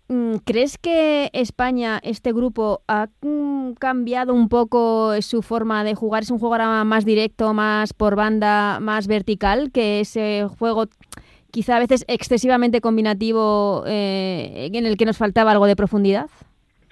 [0.10, 6.24] Mm, ¿Crees que España, este grupo, ha mm, cambiado un poco su forma de jugar?
[6.24, 10.88] ¿Es un juego ahora más directo, más por banda, más vertical que ese juego
[11.52, 16.30] quizá a veces excesivamente combinativo eh, en el que nos faltaba algo de profundidad?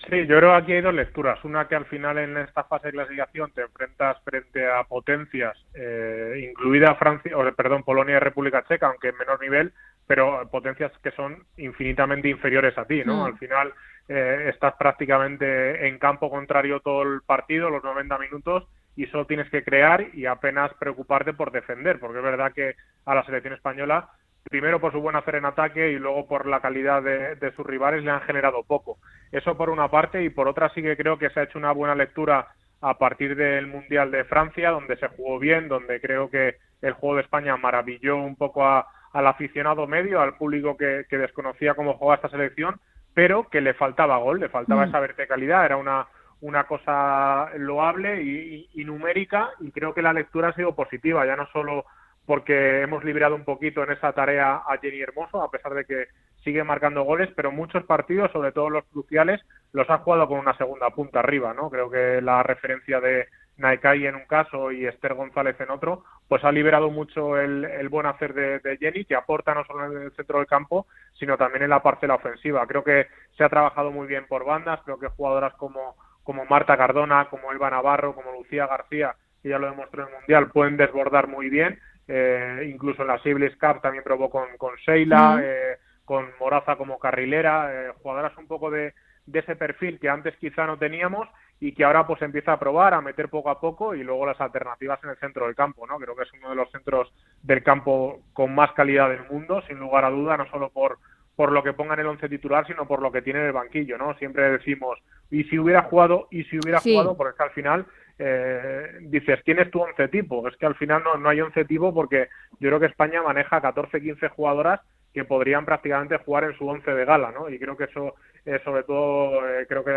[0.09, 1.43] Sí, yo creo que aquí hay dos lecturas.
[1.43, 6.49] Una que al final en esta fase de clasificación te enfrentas frente a potencias, eh,
[6.49, 9.73] incluida Francia, o, perdón, Polonia y República Checa, aunque en menor nivel,
[10.05, 13.23] pero potencias que son infinitamente inferiores a ti, ¿no?
[13.23, 13.25] Mm.
[13.25, 13.73] Al final
[14.07, 19.49] eh, estás prácticamente en campo contrario todo el partido, los 90 minutos, y solo tienes
[19.49, 24.09] que crear y apenas preocuparte por defender, porque es verdad que a la selección española
[24.49, 28.03] primero por su buen hacer en ataque y luego por la calidad de, sus rivales
[28.03, 28.97] le han generado poco.
[29.31, 31.71] Eso por una parte y por otra sí que creo que se ha hecho una
[31.71, 32.47] buena lectura
[32.81, 37.15] a partir del Mundial de Francia, donde se jugó bien, donde creo que el juego
[37.15, 42.29] de España maravilló un poco al aficionado medio, al público que, desconocía cómo jugaba esta
[42.29, 42.79] selección,
[43.13, 44.89] pero que le faltaba gol, le faltaba mm.
[44.89, 46.07] esa verticalidad, era una,
[46.41, 51.35] una cosa loable y, y, numérica y creo que la lectura ha sido positiva, ya
[51.35, 51.85] no solo
[52.27, 56.07] porque hemos liberado un poquito en esa tarea a Jenny Hermoso, a pesar de que
[56.43, 60.55] sigue marcando goles, pero muchos partidos, sobre todo los cruciales, los ha jugado con una
[60.57, 61.69] segunda punta arriba, ¿no?
[61.69, 66.43] Creo que la referencia de Naikai en un caso y Esther González en otro, pues
[66.43, 70.39] ha liberado mucho el, buen hacer de, Jenny, que aporta no solo en el centro
[70.39, 72.67] del campo, sino también en la parte de la ofensiva.
[72.67, 73.07] Creo que
[73.37, 77.53] se ha trabajado muy bien por bandas, creo que jugadoras como, como Marta Cardona, como
[77.53, 81.49] Elba Navarro, como Lucía García, que ya lo demostró en el Mundial, pueden desbordar muy
[81.49, 86.75] bien eh, incluso en la Sibles Cup también probó con, con Sheila, eh, con Moraza
[86.77, 88.93] como carrilera, eh, jugadoras un poco de,
[89.25, 91.27] de, ese perfil que antes quizá no teníamos
[91.59, 94.39] y que ahora pues empieza a probar, a meter poco a poco y luego las
[94.39, 95.97] alternativas en el centro del campo, ¿no?
[95.97, 97.11] Creo que es uno de los centros
[97.43, 100.99] del campo con más calidad del mundo, sin lugar a duda, no solo por
[101.37, 103.51] por lo que ponga en el once titular, sino por lo que tiene en el
[103.51, 104.15] banquillo, ¿no?
[104.15, 104.97] Siempre decimos,
[105.29, 107.85] y si hubiera jugado, y si hubiera jugado, porque es que al final
[108.19, 110.47] eh, dices, tienes tu once tipo.
[110.47, 112.27] Es que al final no, no hay once tipo porque
[112.59, 114.81] yo creo que España maneja 14, 15 jugadoras
[115.13, 117.49] que podrían prácticamente jugar en su once de gala, ¿no?
[117.49, 118.15] Y creo que eso,
[118.45, 119.93] eh, sobre todo, eh, creo que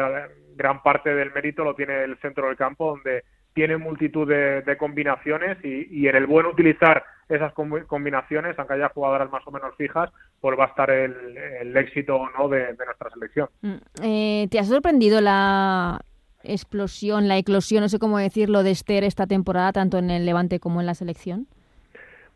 [0.57, 5.59] gran parte del mérito lo tiene el centro del campo, donde tiene multitud de, combinaciones
[5.65, 10.11] y, en el buen utilizar esas combinaciones, aunque haya jugadoras más o menos fijas,
[10.41, 13.49] pues va a estar el, éxito o no de, nuestra selección.
[13.61, 16.01] Mm, ¿Te ha sorprendido la
[16.43, 20.61] explosión, la eclosión, no sé cómo decirlo, de Esther esta temporada, tanto en el Levante
[20.61, 21.47] como en la selección?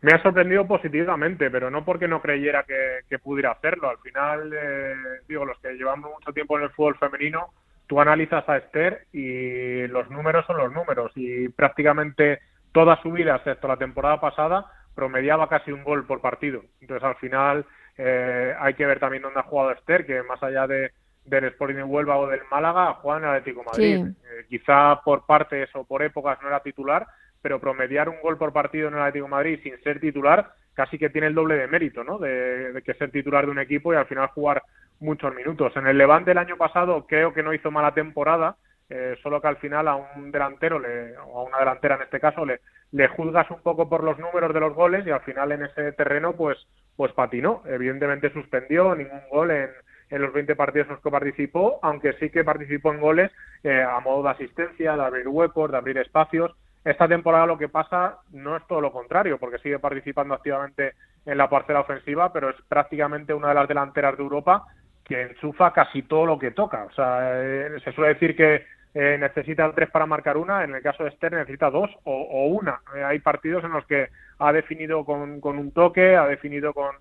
[0.01, 3.89] Me ha sorprendido positivamente, pero no porque no creyera que, pudiera hacerlo.
[3.89, 4.93] Al final, eh,
[5.27, 7.49] digo, los que llevamos mucho tiempo en el fútbol femenino,
[7.87, 11.11] tú analizas a Esther y los números son los números.
[11.15, 12.39] Y prácticamente
[12.71, 16.61] toda su vida, excepto la temporada pasada, promediaba casi un gol por partido.
[16.81, 17.65] Entonces, al final,
[17.97, 20.91] eh, hay que ver también dónde ha jugado Esther, que más allá de,
[21.25, 24.05] del Sporting de Huelva o del Málaga, juega en el Atlético Madrid.
[24.07, 27.07] Eh, quizá por partes o por épocas no era titular,
[27.41, 31.09] pero promediar un gol por partido en el Atlético Madrid sin ser titular casi que
[31.09, 32.19] tiene el doble de mérito, ¿no?
[32.19, 34.61] De, que ser titular de un equipo y al final jugar
[34.99, 35.75] muchos minutos.
[35.75, 38.57] En el Levante el año pasado creo que no hizo mala temporada,
[38.89, 42.19] eh, solo que al final a un delantero le, o a una delantera en este
[42.19, 42.59] caso le,
[42.91, 45.93] le juzgas un poco por los números de los goles y al final en ese
[45.93, 46.57] terreno pues
[46.95, 47.63] pues patinó.
[47.65, 49.69] Evidentemente suspendió ningún gol en,
[50.09, 53.31] en los 20 partidos en los que participó, aunque sí que participó en goles
[53.63, 56.51] eh, a modo de asistencia, de abrir huecos, de abrir espacios.
[56.83, 60.93] Esta temporada lo que pasa no es todo lo contrario, porque sigue participando activamente
[61.25, 64.65] en la parcela ofensiva, pero es prácticamente una de las delanteras de Europa
[65.03, 66.83] que enchufa casi todo lo que toca.
[66.83, 70.81] O sea, eh, se suele decir que eh, necesita tres para marcar una, en el
[70.83, 72.79] caso de Esther necesita dos o, una.
[73.05, 76.95] hay partidos en los que ha definido con un toque, ha definido con,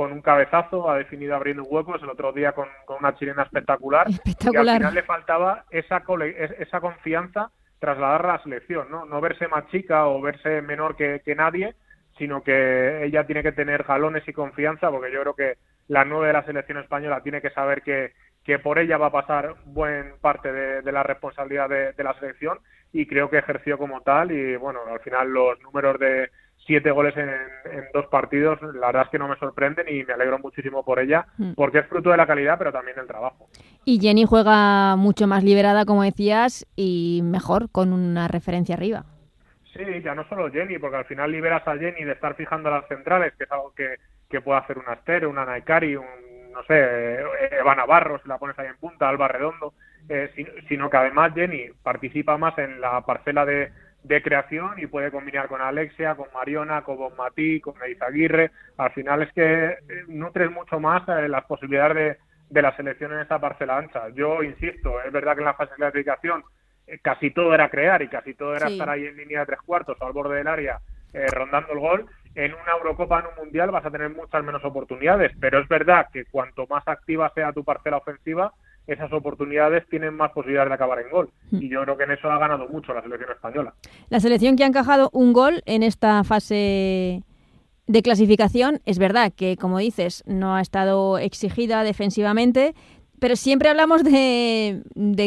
[0.00, 2.66] con un cabezazo, ha definido abriendo huecos, el otro día con,
[2.98, 4.64] una chilena espectacular, espectacular.
[4.64, 6.02] y al final le faltaba esa,
[6.58, 9.04] esa confianza trasladarla a la selección, ¿no?
[9.04, 11.74] No verse más chica o verse menor que, nadie,
[12.16, 16.28] sino que ella tiene que tener jalones y confianza, porque yo creo que la nueve
[16.28, 20.14] de la selección española tiene que saber que, que por ella va a pasar buen
[20.22, 22.58] parte de, la responsabilidad de, la selección
[22.90, 26.30] y creo que ejerció como tal y bueno, al final los números de
[26.66, 27.28] siete goles en,
[27.92, 31.26] dos partidos, la verdad es que no me sorprenden y me alegro muchísimo por ella,
[31.38, 31.52] mm.
[31.54, 33.48] porque es fruto de la calidad, pero también del trabajo.
[33.84, 39.04] Y Jenny juega mucho más liberada, como decías, y mejor, con una referencia arriba.
[39.72, 42.86] Sí, ya no solo Jenny, porque al final liberas a Jenny de estar fijando las
[42.88, 43.96] centrales, que es algo que,
[44.28, 46.06] que puede hacer una Aster, una Naikari, un,
[46.52, 47.20] no sé,
[47.52, 49.74] Eva Navarro, si la pones ahí en punta, Alba Redondo,
[50.08, 50.30] eh,
[50.68, 53.70] sino que además Jenny participa más en la parcela de
[54.02, 58.50] de creación y puede combinar con Alexia, con Mariona, con Bonmatí, con Aguirre.
[58.78, 59.78] Al final es que eh,
[60.08, 62.16] nutres mucho más eh, las posibilidades de,
[62.48, 64.08] de, la selección en esa parcela ancha.
[64.10, 66.42] Yo insisto, es verdad que en la fase de clasificación
[66.86, 69.60] eh, casi todo era crear y casi todo era estar ahí en línea de tres
[69.60, 70.80] cuartos o al borde del área
[71.32, 72.06] rondando el gol.
[72.36, 76.06] En una Eurocopa, en un Mundial, vas a tener muchas menos oportunidades, pero es verdad
[76.12, 78.52] que cuanto más activa sea tu parcela ofensiva,
[78.94, 81.30] esas oportunidades tienen más posibilidades de acabar en gol.
[81.50, 81.62] Hmm.
[81.62, 83.74] Y yo creo que en eso ha ganado mucho la selección española.
[84.08, 87.22] La selección que ha encajado un gol en esta fase
[87.90, 92.74] de clasificación, es verdad que, como dices, no ha estado exigida defensivamente,
[93.18, 94.82] pero siempre hablamos de,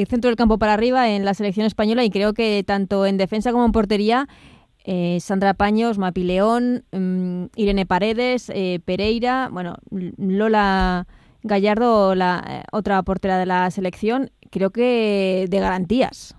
[0.09, 3.51] centro del campo para arriba en la selección española y creo que tanto en defensa
[3.51, 4.28] como en portería,
[4.86, 9.76] eh, Sandra Paños, Mapi León, mm, Irene Paredes, eh, Pereira, bueno,
[10.18, 11.05] Lola
[11.44, 16.36] Gallardo, la eh, otra portera de la selección, creo que de garantías.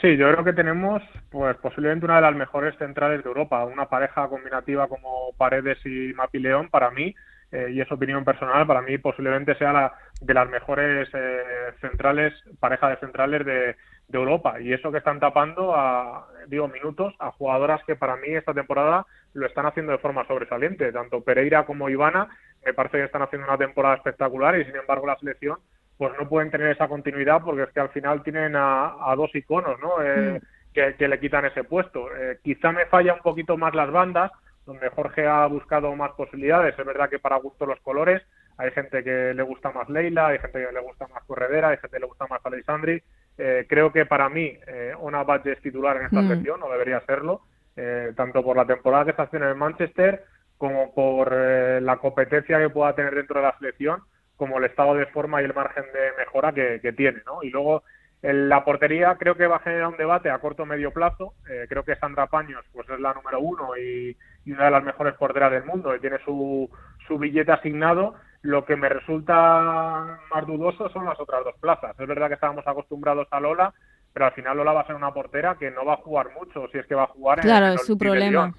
[0.00, 3.88] Sí, yo creo que tenemos pues posiblemente una de las mejores centrales de Europa, una
[3.88, 7.14] pareja combinativa como Paredes y Mapileón para mí
[7.52, 11.42] eh, y es opinión personal, para mí posiblemente sea la de las mejores eh,
[11.82, 13.76] centrales, pareja de centrales de,
[14.08, 14.58] de, Europa.
[14.58, 19.06] Y eso que están tapando a, digo, minutos a jugadoras que para mí esta temporada
[19.34, 20.92] lo están haciendo de forma sobresaliente.
[20.92, 22.28] Tanto Pereira como Ivana
[22.64, 25.58] me parece que están haciendo una temporada espectacular y sin embargo la selección
[25.96, 29.78] pues no pueden tener esa continuidad porque es que al final tienen a, dos iconos,
[29.80, 30.02] ¿no?
[30.02, 30.72] Eh, mm.
[30.72, 32.08] que, que, le quitan ese puesto.
[32.16, 34.32] Eh, quizá me falla un poquito más las bandas,
[34.66, 36.76] donde Jorge ha buscado más posibilidades.
[36.76, 38.22] Es verdad que para gusto los colores,
[38.58, 41.78] hay gente que le gusta más Leila, hay gente que le gusta más Corredera, hay
[41.78, 43.02] gente que le gusta más Alexandri.
[43.38, 46.28] Eh, creo que para mí eh, Ona Badge es titular en esta mm.
[46.28, 47.42] selección, o debería serlo,
[47.76, 50.24] eh, tanto por la temporada que está haciendo en Manchester
[50.62, 54.02] como por la competencia que pueda tener dentro de la selección,
[54.36, 57.20] como el estado de forma y el margen de mejora que, que tiene.
[57.26, 57.42] ¿no?
[57.42, 57.82] Y luego
[58.22, 61.34] la portería creo que va a generar un debate a corto o medio plazo.
[61.50, 65.14] Eh, creo que Sandra Paños pues es la número uno y, una de las mejores
[65.14, 66.70] porteras del mundo y tiene su,
[67.08, 68.14] su billete asignado.
[68.42, 71.98] Lo que me resulta más dudoso son las otras dos plazas.
[71.98, 73.74] Es verdad que estábamos acostumbrados a Lola,
[74.12, 76.68] pero al final Lola va a ser una portera que no va a jugar mucho,
[76.70, 78.54] si es que va a jugar en Claro, es su problema.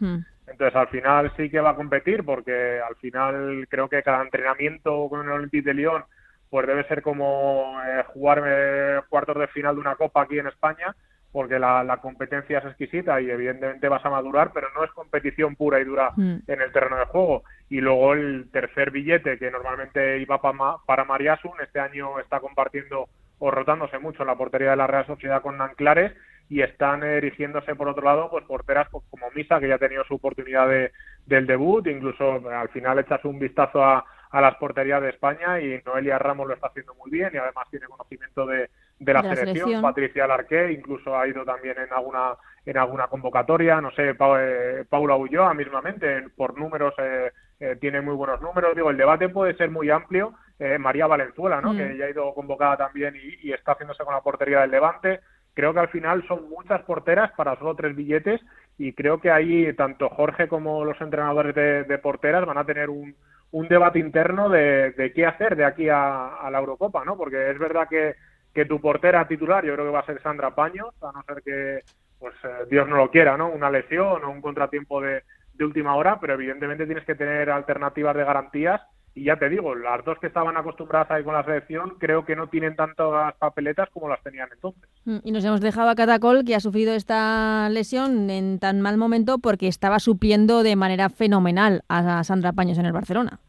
[0.47, 5.07] Entonces, al final sí que va a competir, porque al final creo que cada entrenamiento
[5.09, 6.03] con el Olympique de Lyon
[6.49, 10.45] pues debe ser como eh, jugar eh, cuartos de final de una copa aquí en
[10.45, 10.95] España,
[11.31, 15.79] porque la, competencia es exquisita y evidentemente vas a madurar, pero no es competición pura
[15.79, 16.41] y dura mm.
[16.45, 17.43] en el terreno de juego.
[17.69, 23.07] Y luego el tercer billete, que normalmente iba para, para Mariasun, este año está compartiendo
[23.39, 26.13] o rotándose mucho en la portería de la Real Sociedad con Nanclares
[26.49, 30.15] y están erigiéndose por otro lado pues porteras como Misa que ya ha tenido su
[30.15, 30.91] oportunidad de,
[31.25, 35.79] del debut incluso al final echas un vistazo a, a las porterías de España y
[35.85, 39.81] Noelia Ramos lo está haciendo muy bien y además tiene conocimiento de, de, la, selección.
[39.81, 42.33] Patricia Larqué incluso ha ido también en alguna
[42.65, 48.15] en alguna convocatoria, no sé, eh, Paula Ulloa mismamente, por números eh, eh, tiene muy
[48.15, 50.33] buenos números, digo, el debate puede ser muy amplio,
[50.79, 51.73] María Valenzuela, ¿no?
[51.73, 51.77] Mm.
[51.77, 55.19] que ya ha ido convocada también y, y, está haciéndose con la portería del Levante,
[55.53, 58.41] creo que al final son muchas porteras para solo tres billetes
[58.77, 61.53] y creo que ahí tanto Jorge como los entrenadores
[61.87, 63.15] de porteras van a tener un,
[63.53, 67.15] un debate interno de, qué hacer de aquí a, la Eurocopa, ¿no?
[67.15, 68.15] Porque es verdad que,
[68.51, 71.43] que, tu portera titular yo creo que va a ser Sandra Paños, a no ser
[71.43, 71.81] que,
[72.19, 73.49] pues eh, Dios no lo quiera, ¿no?
[73.49, 75.21] Una lesión o un contratiempo de,
[75.53, 78.81] de última hora, pero evidentemente tienes que tener alternativas de garantías
[79.15, 82.35] y ya te digo, las dos que estaban acostumbradas ahí con la selección creo que
[82.35, 84.89] no tienen tantas papeletas como las tenían entonces.
[85.05, 88.97] Mm, y nos hemos dejado a Catacol, que ha sufrido esta lesión en tan mal
[88.97, 93.39] momento porque estaba supliendo de manera fenomenal a Sandra Paños en el Barcelona.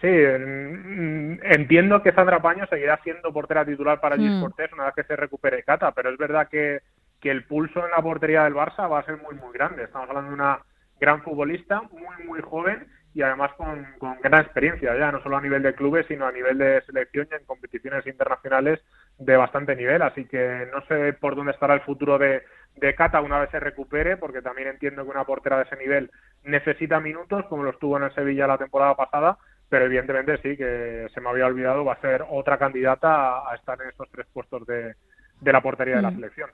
[0.00, 4.74] Sí, entiendo que Sandra Paños seguirá siendo portera titular para Gis mm.
[4.74, 6.80] una vez que se recupere Cata, pero es verdad que,
[7.20, 9.84] que el pulso en la portería del Barça va a ser muy, muy grande.
[9.84, 10.58] Estamos hablando de una
[11.00, 15.40] gran futbolista, muy, muy joven y además con, con, gran experiencia ya, no solo a
[15.42, 18.80] nivel de clubes, sino a nivel de selección y en competiciones internacionales
[19.18, 20.02] de bastante nivel.
[20.02, 22.42] Así que no sé por dónde estará el futuro de,
[22.76, 26.10] de Cata una vez se recupere, porque también entiendo que una portera de ese nivel
[26.44, 29.36] necesita minutos, como lo estuvo en el Sevilla la temporada pasada,
[29.68, 33.80] pero evidentemente sí, que se me había olvidado, va a ser otra candidata a, estar
[33.80, 34.94] en estos tres puestos de,
[35.40, 36.14] de la portería de la mm.
[36.14, 36.50] selección.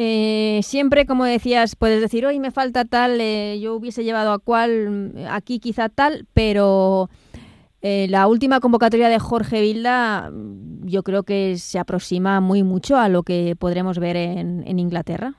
[0.00, 4.38] Eh, siempre, como decías, puedes decir, hoy me falta tal, eh, yo hubiese llevado a
[4.38, 7.08] cual, aquí quizá tal, pero
[7.82, 10.30] eh, la última convocatoria de Jorge Vilda
[10.82, 15.32] yo creo que se aproxima muy mucho a lo que podremos ver en, Inglaterra.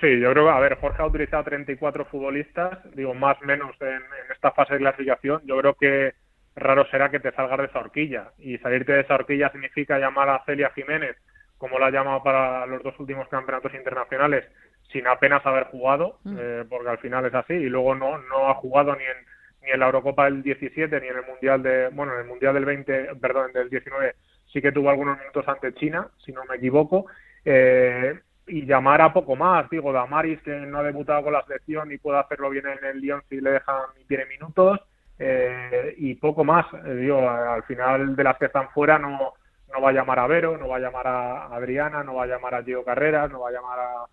[0.00, 3.70] Sí, yo creo que, a ver, Jorge ha utilizado 34 futbolistas, digo, más o menos
[3.80, 5.42] en, en esta fase de clasificación.
[5.44, 6.14] Yo creo que
[6.56, 8.32] raro será que te salgas de esa horquilla.
[8.36, 11.16] Y salirte de esa horquilla significa llamar a Celia Jiménez
[11.60, 14.46] como lo ha llamado para los dos últimos campeonatos internacionales,
[14.90, 16.36] sin apenas haber jugado, mm.
[16.40, 19.26] eh, porque al final es así, y luego no, no ha jugado ni en,
[19.62, 22.54] ni en la Eurocopa del 17, ni en el Mundial de, bueno, en el Mundial
[22.54, 24.14] del 20, perdón, del 19,
[24.50, 27.04] sí que tuvo algunos minutos ante China, si no me equivoco,
[27.44, 31.92] eh, y llamar a poco más, digo, Damaris, que no ha debutado con la selección
[31.92, 34.80] y puede hacerlo bien en el Lyon si le dejan y tiene minutos,
[35.18, 36.64] eh, y poco más,
[36.96, 39.34] digo, al final de las que están fuera no
[39.72, 42.26] no va a llamar a Vero, no va a llamar a Adriana, no va a
[42.26, 44.06] llamar a Gio Carreras, no va a llamar a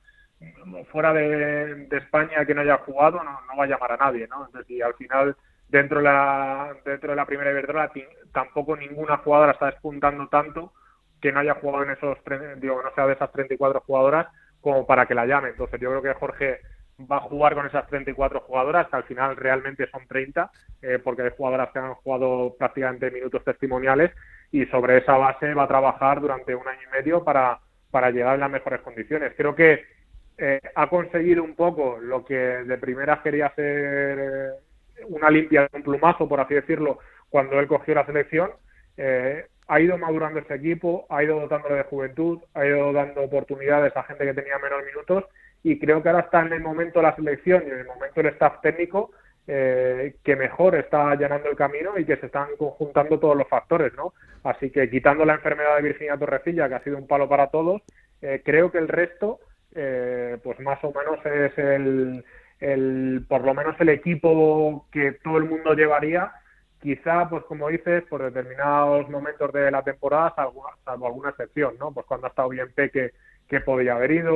[0.92, 4.46] fuera de, España que no haya jugado, no, no, va a llamar a nadie, ¿no?
[4.46, 5.36] Entonces, y al final
[5.68, 7.92] dentro de la dentro de la primera Iberdrola
[8.32, 10.74] tampoco ninguna jugadora está despuntando tanto
[11.22, 12.18] que no haya jugado en esos
[12.58, 14.28] digo no sea de esas 34 jugadoras
[14.62, 16.62] como para que la llame entonces yo creo que Jorge
[17.00, 20.50] va a jugar con esas 34 jugadoras que al final realmente son 30
[20.82, 24.12] eh, porque hay jugadoras que han jugado prácticamente minutos testimoniales
[24.52, 27.60] y sobre esa base va a trabajar durante un año y medio para,
[27.92, 29.34] para llegar en las mejores condiciones.
[29.36, 29.84] Creo que
[30.38, 34.50] eh, ha conseguido un poco lo que de primera quería ser eh,
[35.08, 38.52] una limpia de un plumazo, por así decirlo, cuando él cogió la selección.
[38.98, 43.96] Eh, ha ido madurando ese equipo, ha ido dotándole de juventud, ha ido dando oportunidades
[43.96, 45.26] a gente que tenía menos minutos
[45.62, 48.28] y creo que ahora está en el momento la selección y en el momento el
[48.28, 49.12] staff técnico
[49.50, 53.94] eh, que mejor está allanando el camino y que se están conjuntando todos los factores,
[53.94, 54.14] ¿no?
[54.44, 57.82] Así que quitando la enfermedad de Virginia Torrecilla, que ha sido un palo para todos,
[58.22, 59.40] eh, creo que el resto,
[59.74, 62.26] eh, pues más o menos es el,
[62.60, 66.30] el, por lo menos el equipo que todo el mundo llevaría,
[66.82, 71.94] quizá, pues como dices, por determinados momentos de la temporada, salvo, alguna excepción, ¿no?
[71.94, 73.12] Pues cuando ha estado bien Peque,
[73.48, 74.36] que podía haber ido,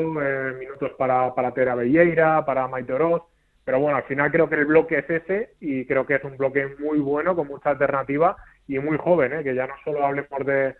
[0.57, 3.24] minutos para, para Tera Belleira, para Maite Oroz,
[3.64, 6.38] pero bueno, al final creo que el bloque es ese y creo que es un
[6.38, 8.36] bloque muy bueno, con mucha alternativa
[8.68, 9.43] y muy joven, ¿eh?
[9.43, 10.76] que ya no solo hablemos de,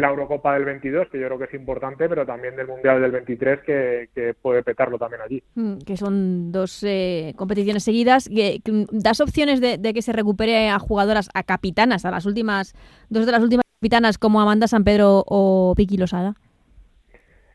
[0.00, 3.10] la Eurocopa del 22, que yo creo que es importante, pero también del Mundial del
[3.10, 5.42] 23, que, puede petarlo también allí.
[5.54, 8.28] Mm, que son dos eh, competiciones seguidas.
[8.28, 8.60] Que,
[8.92, 12.74] ¿Das opciones de, de, que se recupere a jugadoras, a capitanas, a las últimas,
[13.10, 16.34] dos de las últimas capitanas como Amanda San Pedro o Vicky Losada?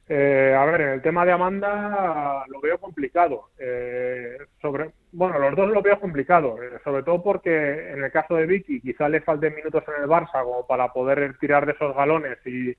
[0.09, 3.49] Eh, a ver, en el tema de Amanda lo veo complicado.
[3.57, 8.35] Eh, sobre, bueno, los dos lo veo complicado, eh, sobre todo porque en el caso
[8.35, 11.93] de Vicky quizá le falten minutos en el Barça como para poder tirar de esos
[11.93, 12.73] galones y,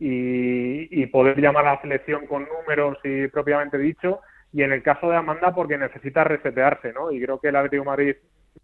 [0.00, 4.20] y, poder llamar a la selección con números y propiamente dicho.
[4.52, 7.12] Y en el caso de Amanda porque necesita resetearse, ¿no?
[7.12, 8.16] Y creo que el Atlético Madrid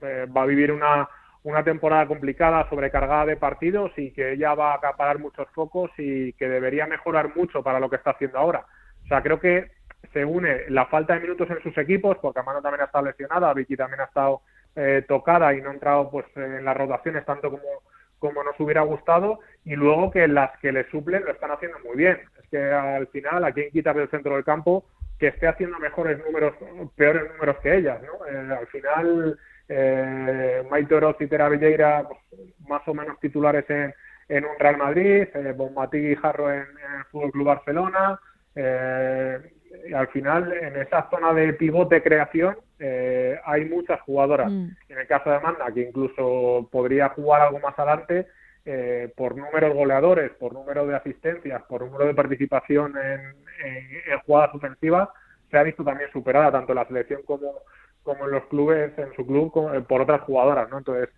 [0.02, 1.08] va a vivir una
[1.44, 6.32] una temporada complicada, sobrecargada de partidos y que ella va a acaparar muchos focos y
[6.34, 8.64] que debería mejorar mucho para lo que está haciendo ahora.
[9.04, 9.70] O sea, creo que
[10.12, 13.54] se une la falta de minutos en sus equipos, porque Amanda también ha estado lesionada,
[13.54, 14.42] Vicky también ha estado
[14.76, 17.62] eh, tocada y no ha entrado pues en las rotaciones tanto como,
[18.18, 21.96] como nos hubiera gustado, y luego que las que le suplen lo están haciendo muy
[21.96, 22.20] bien.
[22.40, 24.84] Es que al final, a quien quitar del centro del campo,
[25.18, 26.54] que esté haciendo mejores números,
[26.96, 28.26] peores números que ellas, ¿no?
[28.26, 29.38] Eh, al final
[29.74, 32.20] eh, Maite Oroz y Tera Villeira pues,
[32.68, 33.94] más o menos titulares en,
[34.28, 38.20] en un Real Madrid, eh, Bonmatí y Jarro en, el Fútbol Club Barcelona.
[38.54, 39.38] Eh,
[39.88, 44.50] y al final, en esa zona de pivote creación, eh, hay muchas jugadoras.
[44.50, 44.68] Mm.
[44.90, 48.26] En el caso de Amanda, que incluso podría jugar algo más adelante,
[48.64, 53.20] eh, por números goleadores, por número de asistencias, por número de participación en,
[53.64, 55.08] en, en jugadas ofensivas,
[55.50, 57.62] se ha visto también superada tanto la selección como,
[58.02, 60.78] como en los clubes, en su club, eh, por otras jugadoras, ¿no?
[60.78, 61.08] Entonces,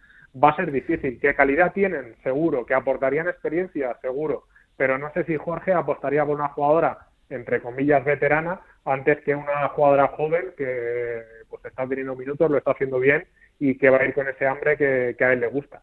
[0.43, 1.19] va a ser difícil.
[1.21, 2.17] ¿Qué calidad tienen?
[2.23, 2.67] Seguro.
[2.67, 3.97] ¿Que aportarían experiencia?
[4.01, 4.45] Seguro.
[4.77, 9.69] Pero no sé si Jorge apostaría por una jugadora, entre comillas, veterana, antes que una
[9.69, 13.25] jugadora joven que pues está teniendo minutos, lo está haciendo bien
[13.61, 15.83] y que va a ir con ese hambre que, a él le gusta.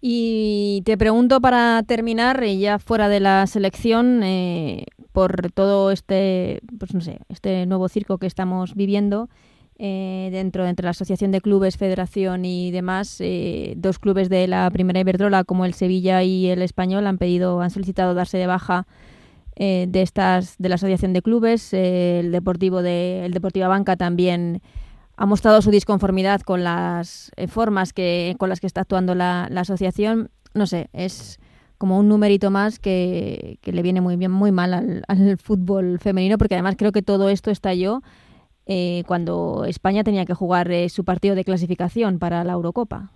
[0.00, 6.94] Y te pregunto para terminar, ya fuera de la selección, eh, por todo este, pues
[6.94, 9.28] no sé, este nuevo circo que estamos viviendo,
[9.80, 14.68] eh, dentro entre la Asociación de Clubes, Federación y demás, eh, dos clubes de la
[14.70, 18.88] Primera Iberdrola como el Sevilla y el Español han pedido, han solicitado darse de baja
[19.54, 21.72] eh, de estas de la Asociación de Clubes.
[21.72, 24.62] el Deportivo de el Deportiva Banca también
[25.16, 29.60] ha mostrado su disconformidad con las formas que con las que está actuando la, la
[29.60, 30.30] asociación.
[30.54, 31.38] No sé, es
[31.76, 36.00] como un numerito más que, que le viene muy bien, muy mal al, al fútbol
[36.00, 38.02] femenino, porque además creo que todo esto estalló
[38.68, 43.10] eh, cuando España tenía que jugar eh, su partido de clasificación para la Eurocopa.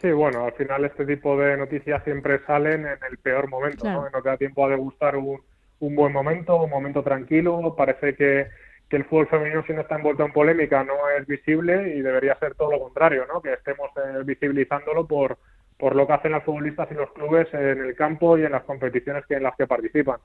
[0.00, 4.10] Sí, bueno, al final este tipo de noticias siempre salen en el peor momento, ¿no?
[4.10, 5.40] No te da tiempo a degustar un,
[5.80, 7.74] un buen momento, un momento tranquilo.
[7.76, 8.46] Parece que,
[8.88, 12.38] que el fútbol femenino, si no está envuelto en polémica, no es visible y debería
[12.38, 13.40] ser todo lo contrario, ¿no?
[13.40, 15.38] Que estemos eh, visibilizándolo por,
[15.76, 18.64] por lo que hacen las futbolistas y los clubes en el campo y en las
[18.64, 20.18] competiciones que, en las que participan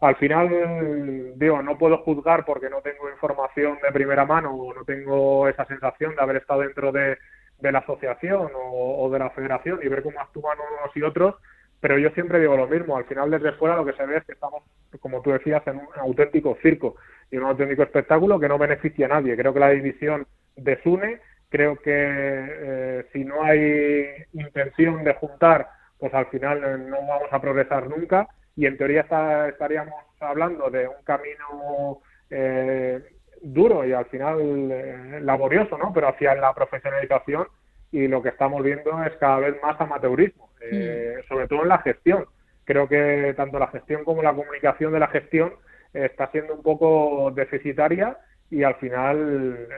[0.00, 4.84] al final, digo, no puedo juzgar porque no tengo información de primera mano o no
[4.84, 7.18] tengo esa sensación de haber estado dentro de,
[7.60, 11.34] la asociación o, de la federación y ver cómo actúan unos y otros,
[11.80, 14.24] pero yo siempre digo lo mismo, al final desde fuera lo que se ve es
[14.24, 14.62] que estamos,
[15.00, 16.94] como tú decías, en un auténtico circo
[17.30, 19.36] y un auténtico espectáculo que no beneficia a nadie.
[19.36, 25.68] Creo que la división desune, creo que eh, si no hay intención de juntar,
[25.98, 28.28] pues al final no vamos a progresar nunca
[28.58, 29.02] y en teoría
[29.48, 33.00] estaríamos hablando de un camino eh,
[33.40, 35.92] duro y al final eh, laborioso, ¿no?
[35.92, 37.46] Pero hacia la profesionalización
[37.92, 41.28] y lo que estamos viendo es cada vez más amateurismo, eh, mm.
[41.28, 42.26] sobre todo en la gestión.
[42.64, 45.52] Creo que tanto la gestión como la comunicación de la gestión
[45.94, 48.16] está siendo un poco deficitaria
[48.50, 49.68] y al final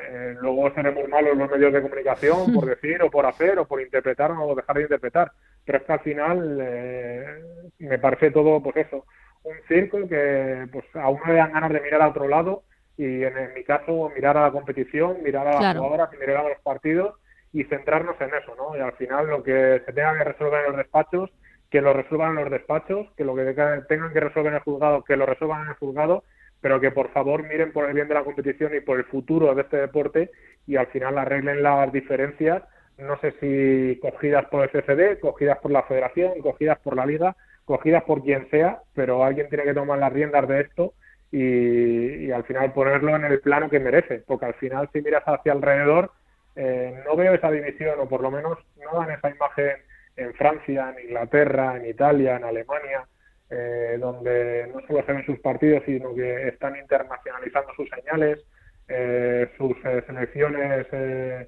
[0.40, 4.30] luego seremos malos los medios de comunicación por decir o por hacer o por interpretar
[4.30, 5.32] o dejar de interpretar
[5.64, 7.42] pero es que al final eh,
[7.78, 9.04] me parece todo, pues eso,
[9.42, 12.64] un circo que pues a uno le dan ganas de mirar a otro lado
[12.96, 16.48] y en, mi caso mirar a la competición, mirar a las jugadoras y mirar a
[16.48, 17.14] los partidos
[17.52, 18.76] y centrarnos en eso, ¿no?
[18.76, 21.30] Y al final lo que se tenga que resolver en los despachos,
[21.70, 23.44] que lo resuelvan en los despachos, que lo que
[23.88, 26.24] tengan que resolver en el juzgado, que lo resuelvan en el juzgado,
[26.60, 29.54] pero que por favor miren por el bien de la competición y por el futuro
[29.54, 30.30] de este deporte
[30.66, 32.62] y al final arreglen las diferencias
[33.00, 37.36] no sé si cogidas por el CCD, cogidas por la federación, cogidas por la liga,
[37.64, 40.94] cogidas por quien sea, pero alguien tiene que tomar las riendas de esto
[41.32, 45.52] y, al final ponerlo en el plano que merece, porque al final si miras hacia
[45.52, 46.12] alrededor
[46.56, 49.76] eh, no veo esa división o por lo menos no dan esa imagen
[50.16, 53.06] en Francia, en Inglaterra, en Italia, en Alemania,
[53.50, 58.44] eh, donde no solo se ven sus partidos, sino que están internacionalizando sus señales,
[58.88, 59.76] eh, sus
[60.06, 61.46] selecciones eh,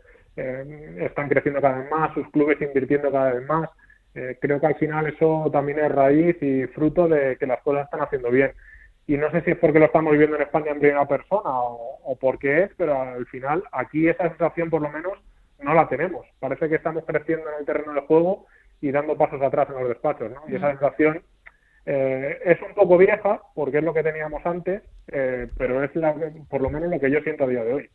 [1.01, 3.71] están creciendo cada vez más, sus clubes invirtiendo cada vez más.
[4.15, 7.85] Eh, creo que al final eso también es raíz y fruto de que las cosas
[7.85, 8.53] están haciendo bien.
[9.07, 11.99] Y no sé si es porque lo estamos viviendo en España en primera persona o,
[12.05, 15.19] o por qué es, pero al final aquí esa sensación por lo menos
[15.61, 16.27] no la tenemos.
[16.39, 18.47] Parece que estamos creciendo en el terreno de juego
[18.81, 20.43] y dando pasos atrás en los despachos, ¿no?
[20.49, 21.23] Y esa sensación
[21.87, 26.15] eh, es un poco vieja porque es lo que teníamos antes, pero es la,
[26.49, 27.91] por lo menos lo que yo siento a día de hoy.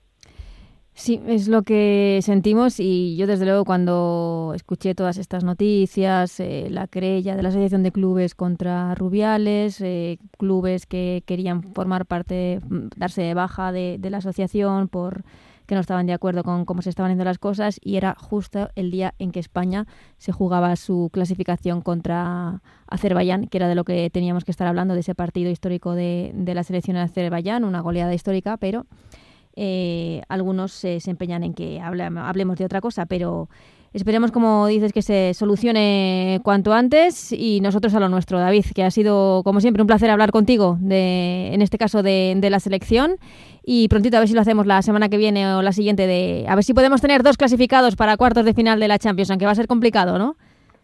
[0.98, 6.70] Sí, es lo que sentimos y yo desde luego cuando escuché todas estas noticias, eh,
[6.72, 12.60] la querella de la Asociación de Clubes contra Rubiales, eh, clubes que querían formar parte,
[12.68, 15.24] mm, darse de baja de, la asociación por
[15.68, 18.70] que no estaban de acuerdo con cómo se estaban haciendo las cosas y era justo
[18.76, 19.86] el día en que España
[20.18, 24.96] se jugaba su clasificación contra Azerbaiyán, que era de lo que teníamos que estar hablando,
[24.96, 28.88] de ese partido histórico de, de la selección de Azerbaiyán, una goleada histórica, pero
[29.60, 33.50] eh, algunos se, empeñan en que hablemos de otra cosa, pero
[33.94, 38.84] esperemos, como dices, que se solucione cuanto antes y nosotros a lo nuestro, David, que
[38.84, 43.18] ha sido, como siempre, un placer hablar contigo, de, en este caso de, la selección.
[43.64, 46.46] Y prontito a ver si lo hacemos la semana que viene o la siguiente, de
[46.48, 49.46] a ver si podemos tener dos clasificados para cuartos de final de la Champions, aunque
[49.46, 50.38] va a ser complicado, ¿no?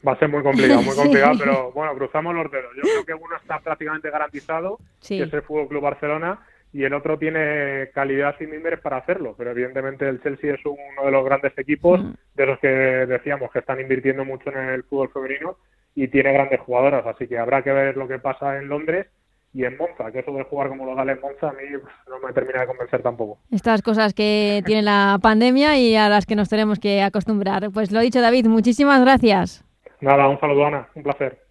[0.06, 2.72] Va a ser muy complicado, muy complicado, pero bueno, cruzamos los dedos.
[2.76, 6.40] Yo creo que uno está prácticamente garantizado, que es el Fútbol Club Barcelona,
[6.74, 11.06] y el otro tiene calidad y mimbres para hacerlo, pero evidentemente el Chelsea es uno
[11.06, 12.02] de los grandes equipos
[12.34, 15.58] de los que decíamos que están invirtiendo mucho en el fútbol femenino
[15.94, 19.06] y tiene grandes jugadoras, así que habrá que ver lo que pasa en Londres
[19.54, 21.94] y en Monza, que eso de jugar como lo da en Monza a mí pues,
[22.10, 23.38] no me termina de convencer tampoco.
[23.52, 27.70] Estas cosas que tiene la pandemia y a las que nos tenemos que acostumbrar.
[27.72, 29.64] Pues lo dicho David, muchísimas gracias.
[30.02, 31.43] Nada, un saludo Ana, un placer.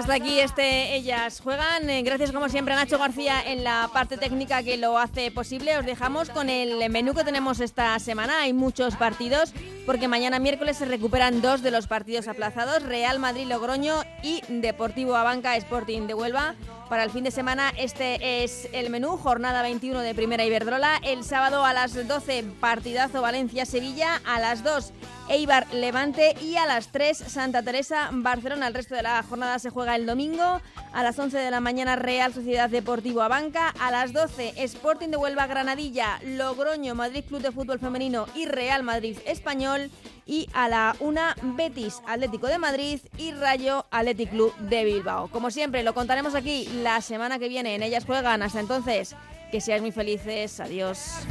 [0.00, 1.90] Hasta aquí este Ellas Juegan.
[1.90, 5.76] Eh, gracias como siempre a Nacho García en la parte técnica que lo hace posible.
[5.76, 8.40] Os dejamos con el menú que tenemos esta semana.
[8.40, 9.52] Hay muchos partidos
[9.84, 12.82] porque mañana miércoles se recuperan dos de los partidos aplazados.
[12.82, 16.54] Real Madrid-Logroño y Deportivo Abanca Sporting de Huelva.
[16.90, 21.00] Para el fin de semana este es el menú, jornada 21 de Primera Iberdrola.
[21.04, 24.92] El sábado a las 12 partidazo Valencia-Sevilla, a las 2
[25.28, 28.66] Eibar Levante y a las 3 Santa Teresa Barcelona.
[28.66, 30.60] El resto de la jornada se juega el domingo.
[30.92, 33.68] A las 11 de la mañana Real Sociedad Deportivo Abanca.
[33.78, 38.82] A las 12 Sporting de Huelva Granadilla, Logroño Madrid Club de Fútbol Femenino y Real
[38.82, 39.92] Madrid Español.
[40.26, 41.20] Y a la 1
[41.56, 45.28] Betis Atlético de Madrid y Rayo Athletic Club de Bilbao.
[45.28, 47.74] Como siempre, lo contaremos aquí la semana que viene.
[47.74, 48.42] En ellas juegan.
[48.42, 49.14] Hasta entonces,
[49.50, 50.60] que seáis muy felices.
[50.60, 51.26] Adiós.